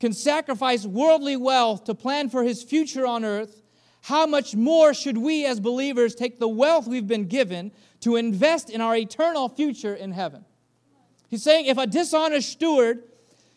can 0.00 0.12
sacrifice 0.12 0.86
worldly 0.86 1.36
wealth 1.36 1.84
to 1.84 1.94
plan 1.94 2.28
for 2.28 2.44
his 2.44 2.62
future 2.62 3.06
on 3.06 3.24
earth, 3.24 3.62
how 4.02 4.26
much 4.26 4.54
more 4.54 4.94
should 4.94 5.18
we 5.18 5.46
as 5.46 5.60
believers 5.60 6.14
take 6.14 6.38
the 6.38 6.48
wealth 6.48 6.86
we've 6.86 7.06
been 7.06 7.26
given 7.26 7.72
to 8.04 8.16
invest 8.16 8.70
in 8.70 8.80
our 8.80 8.96
eternal 8.96 9.48
future 9.48 9.94
in 9.94 10.12
heaven? 10.12 10.44
He's 11.28 11.42
saying 11.42 11.66
if 11.66 11.76
a 11.78 11.86
dishonest 11.86 12.48
steward 12.48 13.02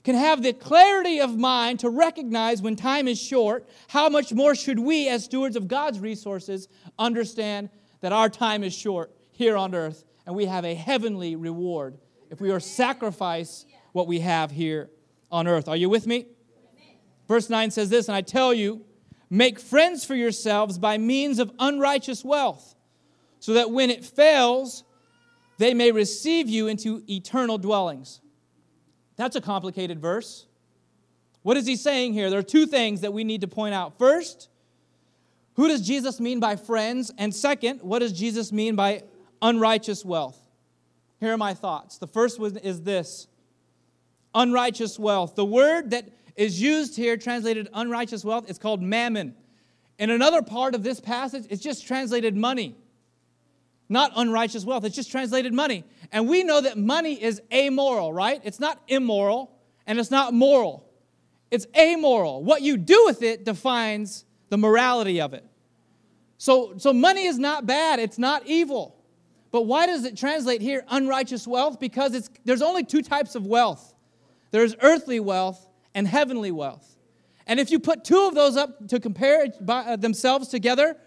can 0.04 0.16
have 0.16 0.42
the 0.42 0.54
clarity 0.54 1.20
of 1.20 1.38
mind 1.38 1.80
to 1.82 1.90
recognize 1.90 2.62
when 2.62 2.76
time 2.76 3.08
is 3.08 3.22
short, 3.22 3.68
how 3.90 4.10
much 4.10 4.34
more 4.34 4.56
should 4.56 4.80
we, 4.80 5.10
as 5.10 5.26
stewards 5.26 5.56
of 5.56 5.68
God's 5.68 6.00
resources, 6.00 6.68
understand 6.98 7.70
that 8.00 8.14
our 8.14 8.30
time 8.30 8.64
is 8.64 8.74
short 8.74 9.12
here 9.32 9.58
on 9.58 9.76
earth 9.76 10.06
and 10.26 10.36
we 10.36 10.46
have 10.46 10.66
a 10.66 10.76
heavenly 10.76 11.36
reward 11.36 11.98
if 12.30 12.42
we 12.42 12.52
are 12.52 12.60
sacrifice 12.60 13.66
what 13.94 14.08
we 14.08 14.20
have 14.20 14.52
here 14.52 14.90
on 15.32 15.48
earth. 15.48 15.68
Are 15.68 15.76
you 15.76 15.90
with 15.90 16.06
me? 16.06 16.28
Verse 17.28 17.50
9 17.50 17.72
says 17.72 17.90
this, 17.90 18.08
and 18.08 18.16
I 18.16 18.22
tell 18.22 18.54
you, 18.54 18.86
Make 19.30 19.60
friends 19.60 20.06
for 20.06 20.16
yourselves 20.16 20.78
by 20.78 20.98
means 20.98 21.40
of 21.40 21.52
unrighteous 21.60 22.24
wealth, 22.24 22.76
so 23.40 23.54
that 23.54 23.72
when 23.72 23.90
it 23.90 24.04
fails, 24.04 24.84
they 25.58 25.74
may 25.74 25.92
receive 25.92 26.50
you 26.50 26.68
into 26.68 27.04
eternal 27.10 27.58
dwellings. 27.58 28.22
That's 29.16 29.36
a 29.36 29.42
complicated 29.42 30.00
verse. 30.00 30.46
What 31.42 31.58
is 31.58 31.66
he 31.66 31.76
saying 31.76 32.14
here? 32.14 32.30
There 32.30 32.40
are 32.40 32.44
two 32.44 32.66
things 32.66 33.02
that 33.02 33.14
we 33.14 33.24
need 33.24 33.42
to 33.42 33.48
point 33.48 33.74
out. 33.74 33.98
First, 33.98 34.50
who 35.56 35.68
does 35.68 35.82
Jesus 35.82 36.20
mean 36.20 36.40
by 36.40 36.56
friends? 36.56 37.12
And 37.18 37.34
second, 37.34 37.82
what 37.82 38.00
does 38.00 38.14
Jesus 38.14 38.52
mean 38.52 38.76
by 38.76 39.04
unrighteous 39.42 40.06
wealth? 40.06 40.38
Here 41.20 41.34
are 41.34 41.38
my 41.38 41.54
thoughts. 41.54 41.98
The 41.98 42.08
first 42.08 42.40
one 42.40 42.58
is 42.58 42.82
this 42.82 43.28
unrighteous 44.36 45.00
wealth. 45.00 45.36
The 45.36 45.46
word 45.46 45.92
that 45.92 46.10
is 46.36 46.62
used 46.62 46.96
here, 46.96 47.18
translated 47.18 47.70
unrighteous 47.74 48.24
wealth, 48.24 48.50
is 48.50 48.60
called 48.60 48.84
mammon. 48.84 49.34
In 49.98 50.12
another 50.12 50.44
part 50.44 50.76
of 50.76 50.84
this 50.84 51.00
passage, 51.00 51.46
it's 51.50 51.64
just 51.64 51.88
translated 51.88 52.36
money. 52.36 52.76
Not 53.90 54.12
unrighteous 54.16 54.66
wealth, 54.66 54.84
it's 54.84 54.96
just 54.96 55.12
translated 55.12 55.54
money. 55.54 55.84
And 56.12 56.28
we 56.28 56.44
know 56.44 56.62
that 56.62 56.78
money 56.78 57.22
is 57.22 57.42
amoral, 57.54 58.14
right? 58.14 58.42
It's 58.44 58.60
not 58.60 58.82
immoral 58.88 59.52
and 59.86 60.00
it's 60.00 60.12
not 60.12 60.34
moral. 60.34 60.90
It's 61.52 61.66
amoral. 61.78 62.44
What 62.44 62.62
you 62.62 62.78
do 62.78 63.04
with 63.06 63.24
it 63.24 63.46
defines 63.46 64.26
the 64.50 64.58
morality 64.58 65.22
of 65.22 65.34
it. 65.34 65.46
So, 66.38 66.74
so 66.78 66.94
money 66.94 67.26
is 67.26 67.40
not 67.40 67.66
bad, 67.66 68.00
it's 68.00 68.18
not 68.18 68.46
evil. 68.46 68.96
But 69.52 69.64
why 69.64 69.88
does 69.88 70.04
it 70.04 70.18
translate 70.18 70.62
here 70.62 70.84
unrighteous 70.90 71.48
wealth? 71.48 71.80
Because 71.80 72.14
it's, 72.14 72.30
there's 72.44 72.62
only 72.62 72.84
two 72.84 73.02
types 73.02 73.36
of 73.36 73.46
wealth 73.46 73.94
there's 74.52 74.76
earthly 74.82 75.20
wealth 75.20 75.68
and 75.94 76.08
heavenly 76.08 76.52
wealth. 76.52 76.96
And 77.48 77.60
if 77.60 77.70
you 77.72 77.80
put 77.80 78.04
two 78.04 78.28
of 78.28 78.34
those 78.36 78.58
up 78.58 78.88
to 78.88 79.00
compare 79.00 79.48
uh, 79.68 79.96
themselves 79.96 80.48
together, 80.48 80.98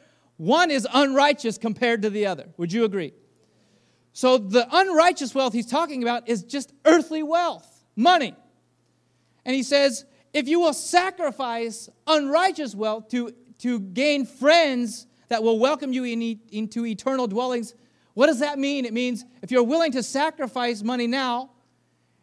one 0.41 0.71
is 0.71 0.89
unrighteous 0.91 1.59
compared 1.59 2.01
to 2.01 2.09
the 2.09 2.25
other. 2.25 2.47
Would 2.57 2.73
you 2.73 2.85
agree? 2.85 3.13
So 4.15 4.39
the 4.39 4.67
unrighteous 4.73 5.35
wealth 5.35 5.53
he's 5.53 5.67
talking 5.67 6.03
about 6.03 6.31
is 6.31 6.45
just 6.45 6.73
earthly 6.87 7.23
wealth, 7.23 7.85
money. 7.95 8.35
And 9.45 9.55
he 9.55 9.63
says, 9.63 10.07
if 10.33 10.49
you 10.49 10.59
will 10.59 10.73
sacrifice 10.73 11.91
unrighteous 12.07 12.75
wealth 12.75 13.09
to, 13.09 13.35
to 13.59 13.81
gain 13.81 14.25
friends 14.25 15.07
that 15.29 15.43
will 15.43 15.59
welcome 15.59 15.93
you 15.93 16.05
in, 16.05 16.41
into 16.51 16.87
eternal 16.87 17.27
dwellings, 17.27 17.75
what 18.15 18.29
does 18.29 18.39
that 18.39 18.59
mean? 18.59 18.87
It 18.87 18.95
means 18.95 19.27
if 19.43 19.51
you're 19.51 19.63
willing 19.63 19.93
to 19.93 20.03
sacrifice 20.03 20.83
money 20.83 21.07
now, 21.07 21.51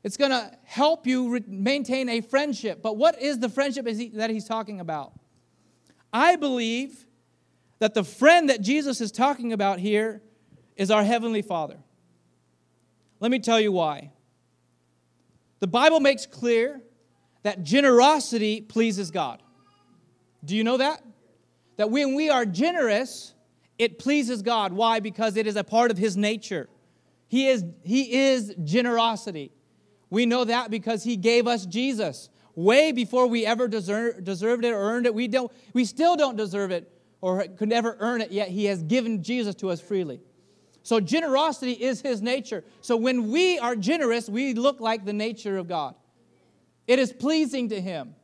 it's 0.04 0.18
going 0.18 0.32
to 0.32 0.52
help 0.64 1.06
you 1.06 1.34
re- 1.34 1.44
maintain 1.46 2.10
a 2.10 2.22
friendship. 2.22 2.82
But 2.82 2.98
what 2.98 3.22
is 3.22 3.38
the 3.38 3.50
friendship 3.50 3.88
he, 3.88 4.10
that 4.16 4.32
he's 4.32 4.46
talking 4.46 4.80
about? 4.80 5.14
I 6.12 6.36
believe 6.36 7.04
that 7.80 7.94
the 7.94 8.04
friend 8.04 8.50
that 8.50 8.62
Jesus 8.62 9.02
is 9.02 9.12
talking 9.12 9.54
about 9.54 9.80
here 9.80 10.22
is 10.76 10.92
our 10.92 11.04
Heavenly 11.04 11.42
Father. 11.42 11.78
Let 13.20 13.32
me 13.32 13.40
tell 13.40 13.60
you 13.60 13.72
why. 13.72 14.12
The 15.60 15.68
Bible 15.68 16.00
makes 16.00 16.26
clear 16.26 16.82
that 17.44 17.64
generosity 17.64 18.62
pleases 18.62 19.12
God. 19.12 19.42
Do 20.46 20.56
you 20.56 20.64
know 20.64 20.78
that? 20.78 21.04
That 21.78 21.90
when 21.90 22.16
we 22.16 22.30
are 22.30 22.46
generous, 22.46 23.34
it 23.80 24.00
pleases 24.00 24.42
God. 24.42 24.74
Why? 24.74 25.00
Because 25.00 25.36
it 25.38 25.48
is 25.48 25.56
a 25.56 25.64
part 25.64 25.92
of 25.92 25.98
His 25.98 26.16
nature. 26.18 26.70
He 27.28 27.48
is, 27.48 27.64
he 27.84 28.14
is 28.30 28.56
generosity. 28.64 29.52
We 30.10 30.26
know 30.26 30.46
that 30.46 30.72
because 30.72 31.04
he 31.04 31.18
gave 31.18 31.48
us 31.48 31.66
Jesus 31.66 32.30
way 32.56 32.92
before 32.92 33.28
we 33.28 33.46
ever 33.46 33.68
deserve, 33.68 34.24
deserved 34.24 34.64
it 34.64 34.72
or 34.72 34.80
earned 34.80 35.06
it. 35.06 35.14
We, 35.14 35.28
don't, 35.28 35.52
we 35.74 35.86
still 35.86 36.16
don't 36.16 36.38
deserve 36.38 36.72
it 36.72 36.90
or 37.22 37.46
could 37.48 37.70
never 37.70 37.98
earn 38.00 38.22
it, 38.22 38.32
yet 38.32 38.50
he 38.50 38.66
has 38.66 38.84
given 38.84 39.24
Jesus 39.24 39.56
to 39.56 39.70
us 39.70 39.82
freely. 39.82 40.20
So 40.84 41.00
generosity 41.00 41.74
is 41.74 42.02
his 42.02 42.22
nature. 42.22 42.64
So 42.82 42.96
when 42.96 43.30
we 43.30 43.60
are 43.60 43.76
generous, 43.76 44.30
we 44.30 44.54
look 44.54 44.80
like 44.80 45.04
the 45.04 45.14
nature 45.14 45.58
of 45.58 45.68
God. 45.68 45.96
It 46.88 47.00
is 47.00 47.12
pleasing 47.12 47.70
to 47.70 47.82
him. 47.82 48.16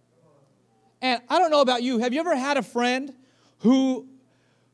And 1.02 1.22
I 1.28 1.40
don't 1.40 1.52
know 1.52 1.62
about 1.62 1.84
you, 1.84 2.00
have 2.00 2.14
you 2.14 2.22
ever 2.22 2.36
had 2.36 2.58
a 2.58 2.64
friend 2.64 3.14
who 3.60 4.08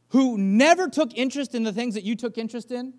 who 0.10 0.38
never 0.38 0.88
took 0.88 1.16
interest 1.16 1.54
in 1.54 1.64
the 1.64 1.72
things 1.72 1.94
that 1.94 2.04
you 2.04 2.16
took 2.16 2.38
interest 2.38 2.72
in? 2.72 2.94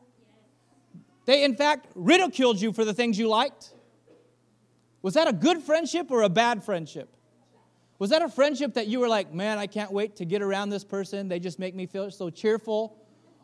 They 1.26 1.44
in 1.44 1.54
fact 1.54 1.86
ridiculed 1.94 2.60
you 2.60 2.72
for 2.72 2.84
the 2.84 2.94
things 2.94 3.18
you 3.18 3.28
liked. 3.28 3.72
Was 5.02 5.14
that 5.14 5.28
a 5.28 5.32
good 5.32 5.62
friendship 5.62 6.10
or 6.10 6.22
a 6.22 6.28
bad 6.28 6.64
friendship? 6.64 7.14
Was 8.00 8.08
that 8.10 8.22
a 8.22 8.30
friendship 8.30 8.74
that 8.74 8.86
you 8.86 8.98
were 8.98 9.08
like, 9.08 9.32
man, 9.32 9.58
I 9.58 9.66
can't 9.66 9.92
wait 9.92 10.16
to 10.16 10.24
get 10.24 10.40
around 10.40 10.70
this 10.70 10.84
person? 10.84 11.28
They 11.28 11.38
just 11.38 11.58
make 11.58 11.74
me 11.74 11.84
feel 11.84 12.10
so 12.10 12.30
cheerful. 12.30 12.96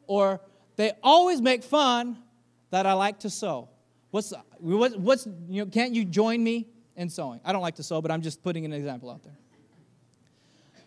Or 0.06 0.40
they 0.76 0.92
always 1.02 1.42
make 1.42 1.62
fun 1.62 2.16
that 2.70 2.86
I 2.86 2.94
like 2.94 3.20
to 3.20 3.30
sew. 3.30 3.68
What's, 4.12 4.32
what's 4.58 5.26
you 5.48 5.62
know, 5.62 5.70
can't 5.70 5.94
you 5.94 6.06
join 6.06 6.42
me 6.42 6.68
in 6.96 7.10
sewing? 7.10 7.38
I 7.44 7.52
don't 7.52 7.60
like 7.60 7.74
to 7.74 7.82
sew, 7.82 8.00
but 8.00 8.10
I'm 8.10 8.22
just 8.22 8.42
putting 8.42 8.64
an 8.64 8.72
example 8.72 9.10
out 9.10 9.22
there. 9.22 9.36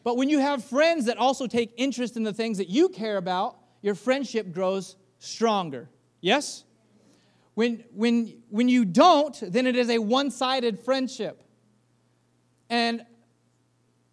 But 0.04 0.18
when 0.18 0.30
you 0.30 0.40
have 0.40 0.66
friends 0.66 1.06
that 1.06 1.18
also 1.18 1.46
take 1.46 1.72
interest 1.78 2.18
in 2.18 2.24
the 2.24 2.34
things 2.34 2.58
that 2.58 2.70
you 2.70 2.90
care 2.90 3.18
about, 3.18 3.56
your 3.84 3.94
friendship 3.94 4.52
grows 4.52 4.96
stronger. 5.20 5.88
Yes? 6.22 6.64
When, 7.54 7.84
when, 7.94 8.42
when 8.50 8.68
you 8.68 8.84
don't, 8.84 9.40
then 9.42 9.68
it 9.68 9.76
is 9.76 9.92
a 9.92 10.00
one 10.00 10.32
sided 10.32 10.80
friendship. 10.80 11.44
And, 12.68 13.06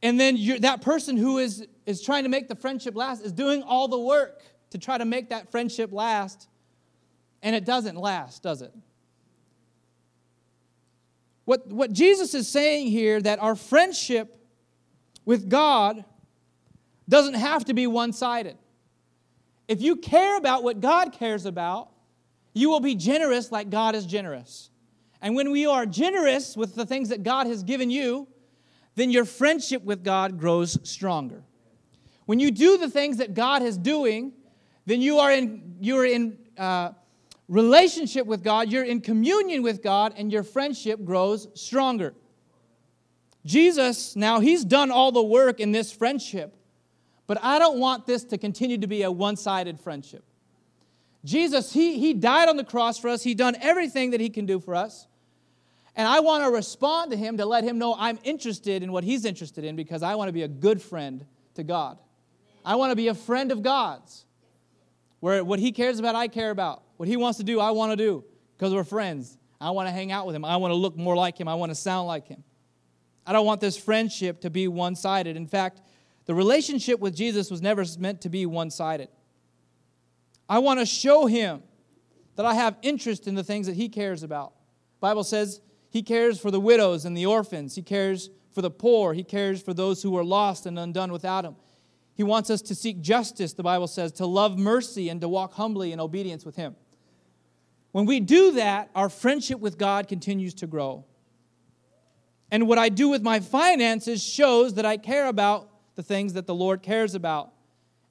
and 0.03 0.21
then 0.21 0.39
that 0.61 0.83
person 0.83 1.17
who 1.17 1.39
is, 1.39 1.67
is 1.87 2.03
trying 2.03 2.25
to 2.25 2.29
make 2.29 2.49
the 2.49 2.55
friendship 2.55 2.95
last 2.95 3.23
is 3.23 3.33
doing 3.33 3.63
all 3.63 3.89
the 3.89 3.99
work 3.99 4.43
to 4.71 4.79
try 4.79 4.99
to 4.99 5.05
make 5.05 5.31
that 5.31 5.51
friendship 5.51 5.93
last. 5.93 6.49
And 7.43 7.55
it 7.55 7.65
doesn't 7.65 7.97
last, 7.97 8.43
does 8.43 8.63
it? 8.63 8.73
What, 11.45 11.69
what 11.69 11.93
Jesus 11.93 12.35
is 12.35 12.49
saying 12.49 12.89
here 12.89 13.21
that 13.21 13.39
our 13.41 13.55
friendship 13.55 14.37
with 15.25 15.49
God 15.49 16.05
doesn't 17.09 17.35
have 17.35 17.65
to 17.67 17.75
be 17.75 17.87
one 17.87 18.13
sided. 18.13 18.57
If 19.69 19.81
you 19.81 19.97
care 19.97 20.37
about 20.37 20.63
what 20.65 20.81
God 20.81 21.13
cares 21.13 21.47
about, 21.47 21.91
you 22.53 22.69
will 22.69 22.81
be 22.81 22.95
generous 22.95 23.53
like 23.53 23.71
God 23.71 23.95
is 23.95 24.07
generous. 24.07 24.71
And 25.23 25.35
when 25.35 25.51
we 25.51 25.67
are 25.67 25.87
generous 25.87 26.57
with 26.57 26.75
the 26.75 26.87
things 26.87 27.09
that 27.11 27.23
God 27.23 27.47
has 27.47 27.63
given 27.63 27.91
you, 27.91 28.29
then 28.97 29.11
your 29.11 29.25
friendship 29.25 29.85
with 29.85 30.03
God 30.03 30.39
grows 30.39 30.79
stronger. 30.89 31.43
When 32.25 32.41
you 32.41 32.51
do 32.51 32.77
the 32.77 32.91
things 32.91 33.19
that 33.19 33.35
God 33.35 33.63
is 33.63 33.79
doing, 33.79 34.33
then 34.85 35.01
you 35.01 35.19
are 35.19 35.31
in, 35.31 35.77
you 35.81 35.99
are 35.99 36.05
in 36.05 36.39
uh, 36.59 36.91
relationship 37.49 38.27
with 38.27 38.43
God, 38.43 38.73
you're 38.73 38.85
in 38.85 39.01
communion 39.01 39.63
with 39.63 39.83
God, 39.83 40.15
and 40.17 40.33
your 40.33 40.43
friendship 40.43 41.05
grows 41.05 41.47
stronger. 41.55 42.15
Jesus, 43.45 44.17
now, 44.17 44.41
he's 44.41 44.65
done 44.65 44.91
all 44.91 45.13
the 45.13 45.23
work 45.23 45.61
in 45.61 45.71
this 45.71 45.93
friendship, 45.93 46.57
but 47.29 47.39
I 47.43 47.61
don't 47.61 47.79
want 47.79 48.07
this 48.07 48.25
to 48.25 48.39
continue 48.39 48.79
to 48.79 48.87
be 48.89 49.03
a 49.03 49.11
one 49.11 49.37
sided 49.37 49.79
friendship. 49.79 50.25
Jesus, 51.25 51.73
he, 51.73 51.99
he 51.99 52.15
died 52.15 52.49
on 52.49 52.57
the 52.57 52.65
cross 52.65 52.99
for 52.99 53.09
us, 53.09 53.23
he 53.23 53.35
done 53.35 53.57
everything 53.61 54.11
that 54.11 54.21
he 54.21 54.31
can 54.31 54.47
do 54.47 54.59
for 54.59 54.75
us. 54.75 55.07
And 55.97 56.07
I 56.07 56.21
want 56.21 56.45
to 56.45 56.51
respond 56.51 57.11
to 57.13 57.17
him 57.17 57.39
to 57.39 57.47
let 57.47 57.65
him 57.65 57.79
know 57.79 57.97
I'm 57.99 58.19
interested 58.23 58.83
in 58.83 58.93
what 58.93 59.03
he's 59.03 59.25
interested 59.25 59.65
in 59.65 59.77
because 59.77 60.03
I 60.03 60.15
want 60.15 60.29
to 60.29 60.33
be 60.33 60.43
a 60.43 60.49
good 60.49 60.81
friend 60.81 61.25
to 61.55 61.65
God. 61.65 61.99
I 62.65 62.77
want 62.77 62.93
to 62.93 62.97
be 62.97 63.09
a 63.09 63.15
friend 63.15 63.51
of 63.51 63.63
God's. 63.63 64.27
Where 65.21 65.43
what 65.43 65.59
he 65.59 65.73
cares 65.73 65.99
about, 65.99 66.15
I 66.15 66.29
care 66.29 66.51
about. 66.51 66.83
What 66.99 67.09
he 67.09 67.17
wants 67.17 67.39
to 67.39 67.45
do, 67.45 67.61
I 67.61 67.71
want 67.71 67.93
to 67.93 67.97
do 67.97 68.25
because 68.57 68.75
we're 68.75 68.85
friends. 68.85 69.39
I 69.59 69.71
want 69.71 69.89
to 69.89 69.93
hang 69.93 70.13
out 70.13 70.27
with 70.27 70.37
him. 70.37 70.45
I 70.45 70.57
want 70.57 70.73
to 70.73 70.77
look 70.77 70.97
more 70.97 71.17
like 71.17 71.41
him. 71.41 71.49
I 71.49 71.55
want 71.55 71.71
to 71.71 71.75
sound 71.75 72.07
like 72.07 72.29
him. 72.29 72.45
I 73.27 73.33
don't 73.33 73.47
want 73.47 73.63
this 73.63 73.79
friendship 73.79 74.43
to 74.43 74.51
be 74.51 74.69
one 74.69 74.95
sided. 74.95 75.37
In 75.37 75.47
fact, 75.47 75.81
the 76.27 76.35
relationship 76.35 77.01
with 77.01 77.17
Jesus 77.17 77.51
was 77.51 77.63
never 77.63 77.85
meant 77.99 78.21
to 78.21 78.29
be 78.29 78.45
one 78.45 78.71
sided. 78.71 79.09
I 80.49 80.59
want 80.59 80.81
to 80.81 80.87
show 80.87 81.27
him 81.27 81.63
that 82.37 82.45
I 82.45 82.55
have 82.55 82.77
interest 82.83 83.27
in 83.27 83.35
the 83.35 83.43
things 83.43 83.67
that 83.67 83.75
he 83.75 83.89
cares 83.89 84.23
about. 84.23 84.53
The 84.97 85.01
Bible 85.01 85.25
says 85.25 85.61
he 85.97 86.03
cares 86.03 86.39
for 86.39 86.51
the 86.51 86.61
widows 86.61 87.07
and 87.07 87.17
the 87.17 87.25
orphans. 87.25 87.75
He 87.75 87.81
cares 87.81 88.29
for 88.51 88.61
the 88.61 88.71
poor. 88.71 89.15
He 89.15 89.25
cares 89.25 89.63
for 89.63 89.73
those 89.73 90.03
who 90.03 90.15
are 90.19 90.25
lost 90.25 90.67
and 90.67 90.79
undone 90.79 91.11
without 91.11 91.47
him. 91.47 91.57
He 92.13 92.23
wants 92.23 92.51
us 92.51 92.61
to 92.63 92.75
seek 92.75 93.01
justice, 93.01 93.55
the 93.55 93.63
Bible 93.63 93.87
says, 93.87 94.13
to 94.13 94.27
love 94.27 94.59
mercy 94.59 95.09
and 95.09 95.23
to 95.23 95.29
walk 95.29 95.55
humbly 95.55 95.93
in 95.93 95.99
obedience 95.99 96.45
with 96.45 96.55
him. 96.55 96.77
When 97.93 98.05
we 98.05 98.21
do 98.21 98.53
that, 98.53 98.91
our 98.95 99.09
friendship 99.09 99.59
with 99.59 99.79
God 99.79 100.07
continues 100.07 100.53
to 100.57 100.67
grow. 100.67 101.07
And 102.51 102.69
what 102.69 102.77
I 102.77 102.91
do 102.91 103.09
with 103.09 103.23
my 103.23 103.41
finances 103.41 104.23
shows 104.23 104.75
that 104.75 104.85
I 104.85 104.99
care 104.99 105.29
about 105.29 105.71
the 105.95 106.03
things 106.03 106.35
that 106.35 106.47
the 106.47 106.55
Lord 106.55 106.83
cares 106.83 107.15
about. 107.15 107.55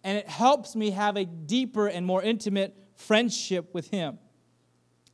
And 0.04 0.18
it 0.18 0.28
helps 0.28 0.76
me 0.76 0.90
have 0.90 1.18
a 1.18 1.26
deeper 1.26 1.86
and 1.86 2.04
more 2.04 2.24
intimate 2.24 2.76
friendship 2.96 3.76
with 3.76 3.92
Him. 3.92 4.18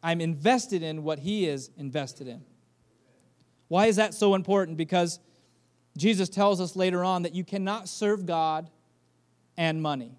I'm 0.01 0.21
invested 0.21 0.83
in 0.83 1.03
what 1.03 1.19
He 1.19 1.45
is 1.49 1.69
invested 1.75 2.29
in. 2.29 2.45
Why 3.71 3.85
is 3.85 3.95
that 3.95 4.13
so 4.13 4.35
important? 4.35 4.75
Because 4.75 5.17
Jesus 5.95 6.27
tells 6.27 6.59
us 6.59 6.75
later 6.75 7.05
on 7.05 7.21
that 7.21 7.33
you 7.33 7.45
cannot 7.45 7.87
serve 7.87 8.25
God 8.25 8.69
and 9.55 9.81
money. 9.81 10.17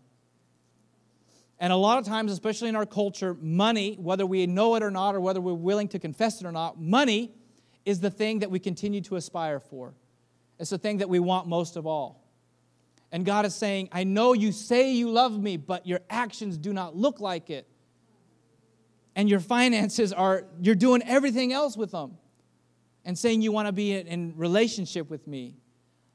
And 1.60 1.70
a 1.70 1.76
lot 1.76 1.98
of 1.98 2.06
times, 2.06 2.32
especially 2.32 2.70
in 2.70 2.76
our 2.76 2.86
culture, 2.86 3.36
money, 3.42 3.96
whether 4.00 4.24
we 4.24 4.46
know 4.46 4.74
it 4.76 4.82
or 4.82 4.90
not, 4.90 5.14
or 5.14 5.20
whether 5.20 5.38
we're 5.38 5.52
willing 5.52 5.88
to 5.88 5.98
confess 5.98 6.40
it 6.40 6.46
or 6.46 6.50
not, 6.50 6.80
money 6.80 7.30
is 7.84 8.00
the 8.00 8.08
thing 8.08 8.38
that 8.38 8.50
we 8.50 8.58
continue 8.58 9.02
to 9.02 9.16
aspire 9.16 9.60
for. 9.60 9.92
It's 10.58 10.70
the 10.70 10.78
thing 10.78 10.96
that 10.96 11.10
we 11.10 11.18
want 11.18 11.46
most 11.46 11.76
of 11.76 11.86
all. 11.86 12.24
And 13.12 13.22
God 13.22 13.44
is 13.44 13.54
saying, 13.54 13.90
I 13.92 14.04
know 14.04 14.32
you 14.32 14.50
say 14.50 14.92
you 14.94 15.10
love 15.10 15.38
me, 15.38 15.58
but 15.58 15.86
your 15.86 16.00
actions 16.08 16.56
do 16.56 16.72
not 16.72 16.96
look 16.96 17.20
like 17.20 17.50
it. 17.50 17.68
And 19.14 19.28
your 19.28 19.40
finances 19.40 20.10
are, 20.10 20.46
you're 20.58 20.74
doing 20.74 21.02
everything 21.02 21.52
else 21.52 21.76
with 21.76 21.90
them. 21.90 22.16
And 23.04 23.18
saying 23.18 23.42
you 23.42 23.52
want 23.52 23.66
to 23.66 23.72
be 23.72 23.92
in 23.94 24.34
relationship 24.36 25.10
with 25.10 25.26
me. 25.26 25.56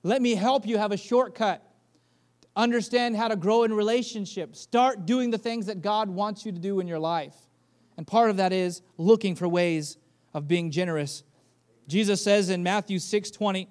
Let 0.03 0.21
me 0.21 0.35
help 0.35 0.65
you 0.65 0.77
have 0.77 0.91
a 0.91 0.97
shortcut. 0.97 1.61
Understand 2.55 3.15
how 3.17 3.27
to 3.27 3.35
grow 3.35 3.63
in 3.63 3.73
relationship. 3.73 4.55
Start 4.55 5.05
doing 5.05 5.31
the 5.31 5.37
things 5.37 5.65
that 5.65 5.81
God 5.81 6.09
wants 6.09 6.45
you 6.45 6.51
to 6.51 6.59
do 6.59 6.79
in 6.79 6.87
your 6.87 6.99
life. 6.99 7.35
And 7.97 8.07
part 8.07 8.29
of 8.29 8.37
that 8.37 8.53
is 8.53 8.81
looking 8.97 9.35
for 9.35 9.47
ways 9.47 9.97
of 10.33 10.47
being 10.47 10.71
generous 10.71 11.23
Jesus 11.87 12.21
says 12.21 12.49
in 12.49 12.63
Matthew 12.63 12.99
6 12.99 13.31
20, 13.31 13.69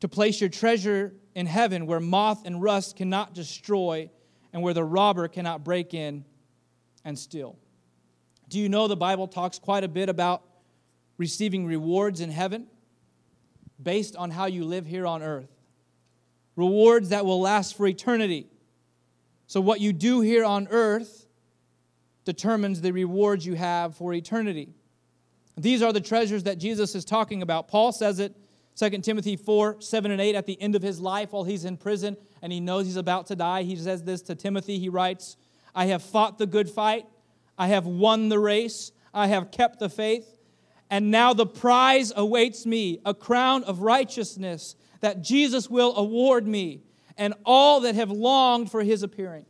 to 0.00 0.08
place 0.08 0.40
your 0.40 0.50
treasure 0.50 1.14
in 1.34 1.46
heaven 1.46 1.86
where 1.86 2.00
moth 2.00 2.46
and 2.46 2.62
rust 2.62 2.96
cannot 2.96 3.34
destroy 3.34 4.10
and 4.52 4.62
where 4.62 4.74
the 4.74 4.84
robber 4.84 5.28
cannot 5.28 5.64
break 5.64 5.94
in 5.94 6.24
and 7.04 7.18
steal. 7.18 7.58
Do 8.48 8.58
you 8.58 8.68
know 8.68 8.86
the 8.86 8.96
Bible 8.96 9.26
talks 9.26 9.58
quite 9.58 9.82
a 9.82 9.88
bit 9.88 10.08
about 10.08 10.42
receiving 11.22 11.64
rewards 11.64 12.20
in 12.20 12.30
heaven 12.32 12.66
based 13.80 14.16
on 14.16 14.32
how 14.32 14.46
you 14.46 14.64
live 14.64 14.86
here 14.86 15.06
on 15.06 15.22
earth? 15.22 15.48
Rewards 16.56 17.10
that 17.10 17.24
will 17.24 17.40
last 17.40 17.76
for 17.76 17.86
eternity. 17.86 18.48
So, 19.46 19.60
what 19.60 19.80
you 19.80 19.92
do 19.92 20.20
here 20.20 20.44
on 20.44 20.66
earth 20.68 21.28
determines 22.24 22.80
the 22.80 22.92
rewards 22.92 23.46
you 23.46 23.54
have 23.54 23.94
for 23.94 24.12
eternity. 24.12 24.74
These 25.56 25.80
are 25.80 25.92
the 25.92 26.00
treasures 26.00 26.42
that 26.42 26.58
Jesus 26.58 26.96
is 26.96 27.04
talking 27.04 27.40
about. 27.40 27.68
Paul 27.68 27.92
says 27.92 28.18
it, 28.18 28.34
2 28.74 28.90
Timothy 28.98 29.36
4 29.36 29.80
7 29.80 30.10
and 30.10 30.20
8, 30.20 30.34
at 30.34 30.46
the 30.46 30.60
end 30.60 30.74
of 30.74 30.82
his 30.82 30.98
life 31.00 31.30
while 31.30 31.44
he's 31.44 31.64
in 31.64 31.76
prison 31.76 32.16
and 32.42 32.52
he 32.52 32.58
knows 32.58 32.86
he's 32.86 32.96
about 32.96 33.28
to 33.28 33.36
die. 33.36 33.62
He 33.62 33.76
says 33.76 34.02
this 34.02 34.22
to 34.22 34.34
Timothy. 34.34 34.80
He 34.80 34.88
writes, 34.88 35.36
I 35.72 35.86
have 35.86 36.02
fought 36.02 36.38
the 36.38 36.46
good 36.46 36.68
fight, 36.68 37.06
I 37.56 37.68
have 37.68 37.86
won 37.86 38.28
the 38.28 38.40
race, 38.40 38.90
I 39.14 39.28
have 39.28 39.52
kept 39.52 39.78
the 39.78 39.88
faith, 39.88 40.31
and 40.92 41.10
now 41.10 41.32
the 41.32 41.46
prize 41.46 42.12
awaits 42.14 42.66
me 42.66 43.00
a 43.06 43.14
crown 43.14 43.64
of 43.64 43.80
righteousness 43.80 44.76
that 45.00 45.22
Jesus 45.22 45.70
will 45.70 45.96
award 45.96 46.46
me 46.46 46.82
and 47.16 47.32
all 47.46 47.80
that 47.80 47.94
have 47.94 48.10
longed 48.10 48.70
for 48.70 48.82
his 48.82 49.02
appearing. 49.02 49.46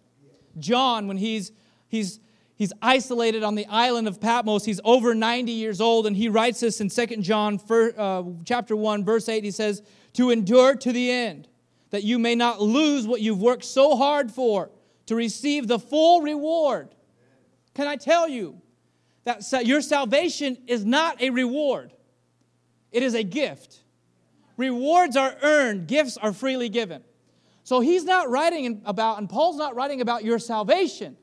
John, 0.57 1.09
when 1.09 1.17
he's, 1.17 1.51
he's 1.89 2.21
He's 2.55 2.73
isolated 2.81 3.43
on 3.43 3.57
the 3.57 3.67
island 3.67 4.07
of 4.07 4.21
Patmos. 4.21 4.65
He's 4.65 4.81
over 4.85 5.17
90 5.17 5.51
years 5.51 5.81
old, 5.81 6.07
and 6.07 6.17
he 6.17 6.29
writes 6.29 6.61
this 6.61 6.81
in 6.81 6.89
2 6.91 7.17
John 7.17 7.59
uh, 7.69 8.23
chapter 8.45 8.77
1, 8.77 9.05
verse 9.05 9.29
8. 9.29 9.43
He 9.43 9.51
says, 9.51 9.83
To 10.13 10.31
endure 10.31 10.77
to 10.77 10.93
the 10.93 11.11
end, 11.11 11.49
that 11.91 12.05
you 12.05 12.21
may 12.21 12.37
not 12.37 12.63
lose 12.63 13.05
what 13.05 13.21
you've 13.21 13.43
worked 13.43 13.65
so 13.65 13.97
hard 13.97 14.31
for, 14.31 14.71
to 15.07 15.17
receive 15.17 15.67
the 15.67 15.81
full 15.81 16.21
reward. 16.21 16.95
Can 17.75 17.89
I 17.89 17.97
tell 17.97 18.29
you 18.29 18.62
that 19.25 19.67
your 19.67 19.81
salvation 19.81 20.59
is 20.67 20.85
not 20.85 21.21
a 21.21 21.31
reward, 21.31 21.93
it 22.91 23.03
is 23.03 23.15
a 23.15 23.23
gift. 23.23 23.79
Rewards 24.57 25.17
are 25.17 25.35
earned, 25.43 25.87
gifts 25.87 26.17
are 26.17 26.33
freely 26.33 26.69
given. 26.69 27.03
So 27.65 27.81
he's 27.81 28.05
not 28.05 28.29
writing 28.29 28.83
about, 28.85 29.19
and 29.19 29.29
Paul's 29.29 29.57
not 29.57 29.75
writing 29.75 30.01
about 30.01 30.25
your 30.25 30.39
salvation 30.39 31.17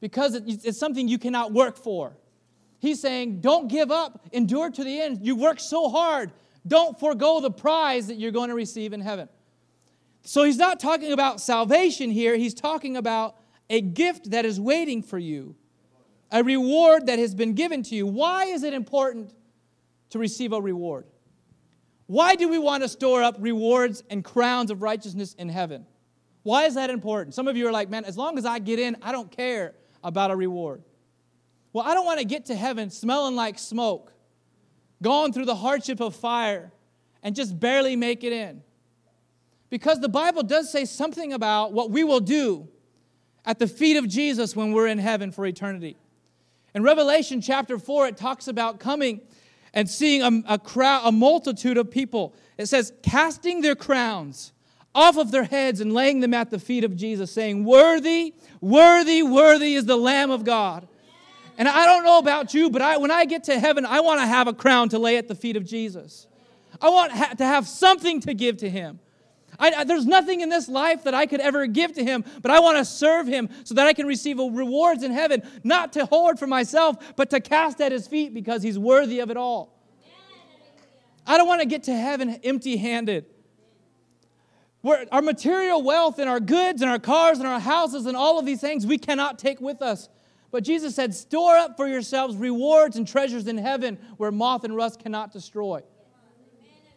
because 0.00 0.34
it's 0.34 0.78
something 0.78 1.08
you 1.08 1.18
cannot 1.18 1.52
work 1.52 1.76
for. 1.76 2.16
He's 2.78 3.00
saying, 3.00 3.40
don't 3.40 3.68
give 3.68 3.90
up, 3.90 4.28
endure 4.32 4.70
to 4.70 4.84
the 4.84 5.00
end. 5.00 5.20
You 5.22 5.34
work 5.34 5.60
so 5.60 5.88
hard. 5.88 6.30
Don't 6.66 6.98
forego 7.00 7.40
the 7.40 7.50
prize 7.50 8.08
that 8.08 8.16
you're 8.16 8.32
going 8.32 8.50
to 8.50 8.54
receive 8.54 8.92
in 8.92 9.00
heaven. 9.00 9.28
So 10.22 10.44
he's 10.44 10.58
not 10.58 10.78
talking 10.78 11.12
about 11.12 11.40
salvation 11.40 12.10
here, 12.10 12.36
he's 12.36 12.54
talking 12.54 12.96
about 12.96 13.36
a 13.70 13.80
gift 13.80 14.30
that 14.30 14.44
is 14.44 14.60
waiting 14.60 15.02
for 15.02 15.18
you, 15.18 15.56
a 16.30 16.42
reward 16.42 17.06
that 17.06 17.18
has 17.18 17.34
been 17.34 17.54
given 17.54 17.82
to 17.84 17.94
you. 17.94 18.06
Why 18.06 18.44
is 18.46 18.62
it 18.62 18.74
important 18.74 19.32
to 20.10 20.18
receive 20.18 20.52
a 20.52 20.60
reward? 20.60 21.06
Why 22.06 22.36
do 22.36 22.48
we 22.48 22.58
want 22.58 22.82
to 22.82 22.88
store 22.88 23.22
up 23.22 23.36
rewards 23.38 24.02
and 24.08 24.24
crowns 24.24 24.70
of 24.70 24.82
righteousness 24.82 25.34
in 25.34 25.48
heaven? 25.48 25.86
Why 26.42 26.64
is 26.64 26.74
that 26.74 26.88
important? 26.90 27.34
Some 27.34 27.48
of 27.48 27.56
you 27.56 27.68
are 27.68 27.72
like, 27.72 27.90
man, 27.90 28.04
as 28.04 28.16
long 28.16 28.38
as 28.38 28.46
I 28.46 28.58
get 28.58 28.78
in, 28.78 28.96
I 29.02 29.12
don't 29.12 29.30
care 29.30 29.74
about 30.02 30.30
a 30.30 30.36
reward. 30.36 30.82
Well, 31.72 31.84
I 31.86 31.94
don't 31.94 32.06
want 32.06 32.18
to 32.20 32.24
get 32.24 32.46
to 32.46 32.54
heaven 32.54 32.88
smelling 32.88 33.36
like 33.36 33.58
smoke, 33.58 34.12
going 35.02 35.32
through 35.32 35.44
the 35.44 35.54
hardship 35.54 36.00
of 36.00 36.16
fire, 36.16 36.72
and 37.22 37.36
just 37.36 37.58
barely 37.60 37.96
make 37.96 38.24
it 38.24 38.32
in. 38.32 38.62
Because 39.68 40.00
the 40.00 40.08
Bible 40.08 40.42
does 40.42 40.72
say 40.72 40.86
something 40.86 41.34
about 41.34 41.74
what 41.74 41.90
we 41.90 42.04
will 42.04 42.20
do 42.20 42.68
at 43.44 43.58
the 43.58 43.66
feet 43.66 43.96
of 43.96 44.08
Jesus 44.08 44.56
when 44.56 44.72
we're 44.72 44.86
in 44.86 44.98
heaven 44.98 45.30
for 45.30 45.44
eternity. 45.44 45.96
In 46.78 46.84
Revelation 46.84 47.40
chapter 47.40 47.76
4, 47.76 48.06
it 48.06 48.16
talks 48.16 48.46
about 48.46 48.78
coming 48.78 49.20
and 49.74 49.90
seeing 49.90 50.22
a, 50.22 50.54
a 50.54 50.58
crowd, 50.60 51.02
a 51.06 51.10
multitude 51.10 51.76
of 51.76 51.90
people. 51.90 52.36
It 52.56 52.66
says, 52.66 52.92
casting 53.02 53.62
their 53.62 53.74
crowns 53.74 54.52
off 54.94 55.16
of 55.16 55.32
their 55.32 55.42
heads 55.42 55.80
and 55.80 55.92
laying 55.92 56.20
them 56.20 56.32
at 56.32 56.50
the 56.50 56.60
feet 56.60 56.84
of 56.84 56.94
Jesus, 56.94 57.32
saying, 57.32 57.64
Worthy, 57.64 58.32
worthy, 58.60 59.24
worthy 59.24 59.74
is 59.74 59.86
the 59.86 59.96
Lamb 59.96 60.30
of 60.30 60.44
God. 60.44 60.86
And 61.58 61.66
I 61.66 61.84
don't 61.84 62.04
know 62.04 62.20
about 62.20 62.54
you, 62.54 62.70
but 62.70 62.80
I, 62.80 62.96
when 62.98 63.10
I 63.10 63.24
get 63.24 63.42
to 63.44 63.58
heaven, 63.58 63.84
I 63.84 63.98
want 63.98 64.20
to 64.20 64.26
have 64.28 64.46
a 64.46 64.54
crown 64.54 64.88
to 64.90 65.00
lay 65.00 65.16
at 65.16 65.26
the 65.26 65.34
feet 65.34 65.56
of 65.56 65.64
Jesus. 65.64 66.28
I 66.80 66.90
want 66.90 67.10
ha- 67.10 67.34
to 67.38 67.44
have 67.44 67.66
something 67.66 68.20
to 68.20 68.34
give 68.34 68.58
to 68.58 68.70
him. 68.70 69.00
I, 69.58 69.72
I, 69.78 69.84
there's 69.84 70.06
nothing 70.06 70.40
in 70.40 70.48
this 70.48 70.68
life 70.68 71.04
that 71.04 71.14
I 71.14 71.26
could 71.26 71.40
ever 71.40 71.66
give 71.66 71.92
to 71.94 72.04
him, 72.04 72.24
but 72.42 72.50
I 72.50 72.60
want 72.60 72.78
to 72.78 72.84
serve 72.84 73.26
him 73.26 73.48
so 73.64 73.74
that 73.74 73.86
I 73.86 73.92
can 73.92 74.06
receive 74.06 74.38
rewards 74.38 75.02
in 75.02 75.10
heaven, 75.10 75.42
not 75.64 75.92
to 75.94 76.06
hoard 76.06 76.38
for 76.38 76.46
myself, 76.46 77.16
but 77.16 77.30
to 77.30 77.40
cast 77.40 77.80
at 77.80 77.90
his 77.90 78.06
feet 78.06 78.32
because 78.32 78.62
he's 78.62 78.78
worthy 78.78 79.20
of 79.20 79.30
it 79.30 79.36
all. 79.36 79.74
I 81.26 81.36
don't 81.36 81.48
want 81.48 81.60
to 81.60 81.66
get 81.66 81.84
to 81.84 81.94
heaven 81.94 82.40
empty 82.42 82.76
handed. 82.76 83.26
Our 84.84 85.22
material 85.22 85.82
wealth 85.82 86.18
and 86.18 86.28
our 86.30 86.40
goods 86.40 86.80
and 86.80 86.90
our 86.90 87.00
cars 87.00 87.38
and 87.38 87.46
our 87.46 87.60
houses 87.60 88.06
and 88.06 88.16
all 88.16 88.38
of 88.38 88.46
these 88.46 88.60
things 88.60 88.86
we 88.86 88.96
cannot 88.96 89.38
take 89.38 89.60
with 89.60 89.82
us. 89.82 90.08
But 90.50 90.64
Jesus 90.64 90.94
said, 90.94 91.14
Store 91.14 91.56
up 91.56 91.76
for 91.76 91.86
yourselves 91.86 92.36
rewards 92.36 92.96
and 92.96 93.06
treasures 93.06 93.46
in 93.46 93.58
heaven 93.58 93.98
where 94.16 94.30
moth 94.30 94.64
and 94.64 94.74
rust 94.74 95.00
cannot 95.00 95.32
destroy. 95.32 95.82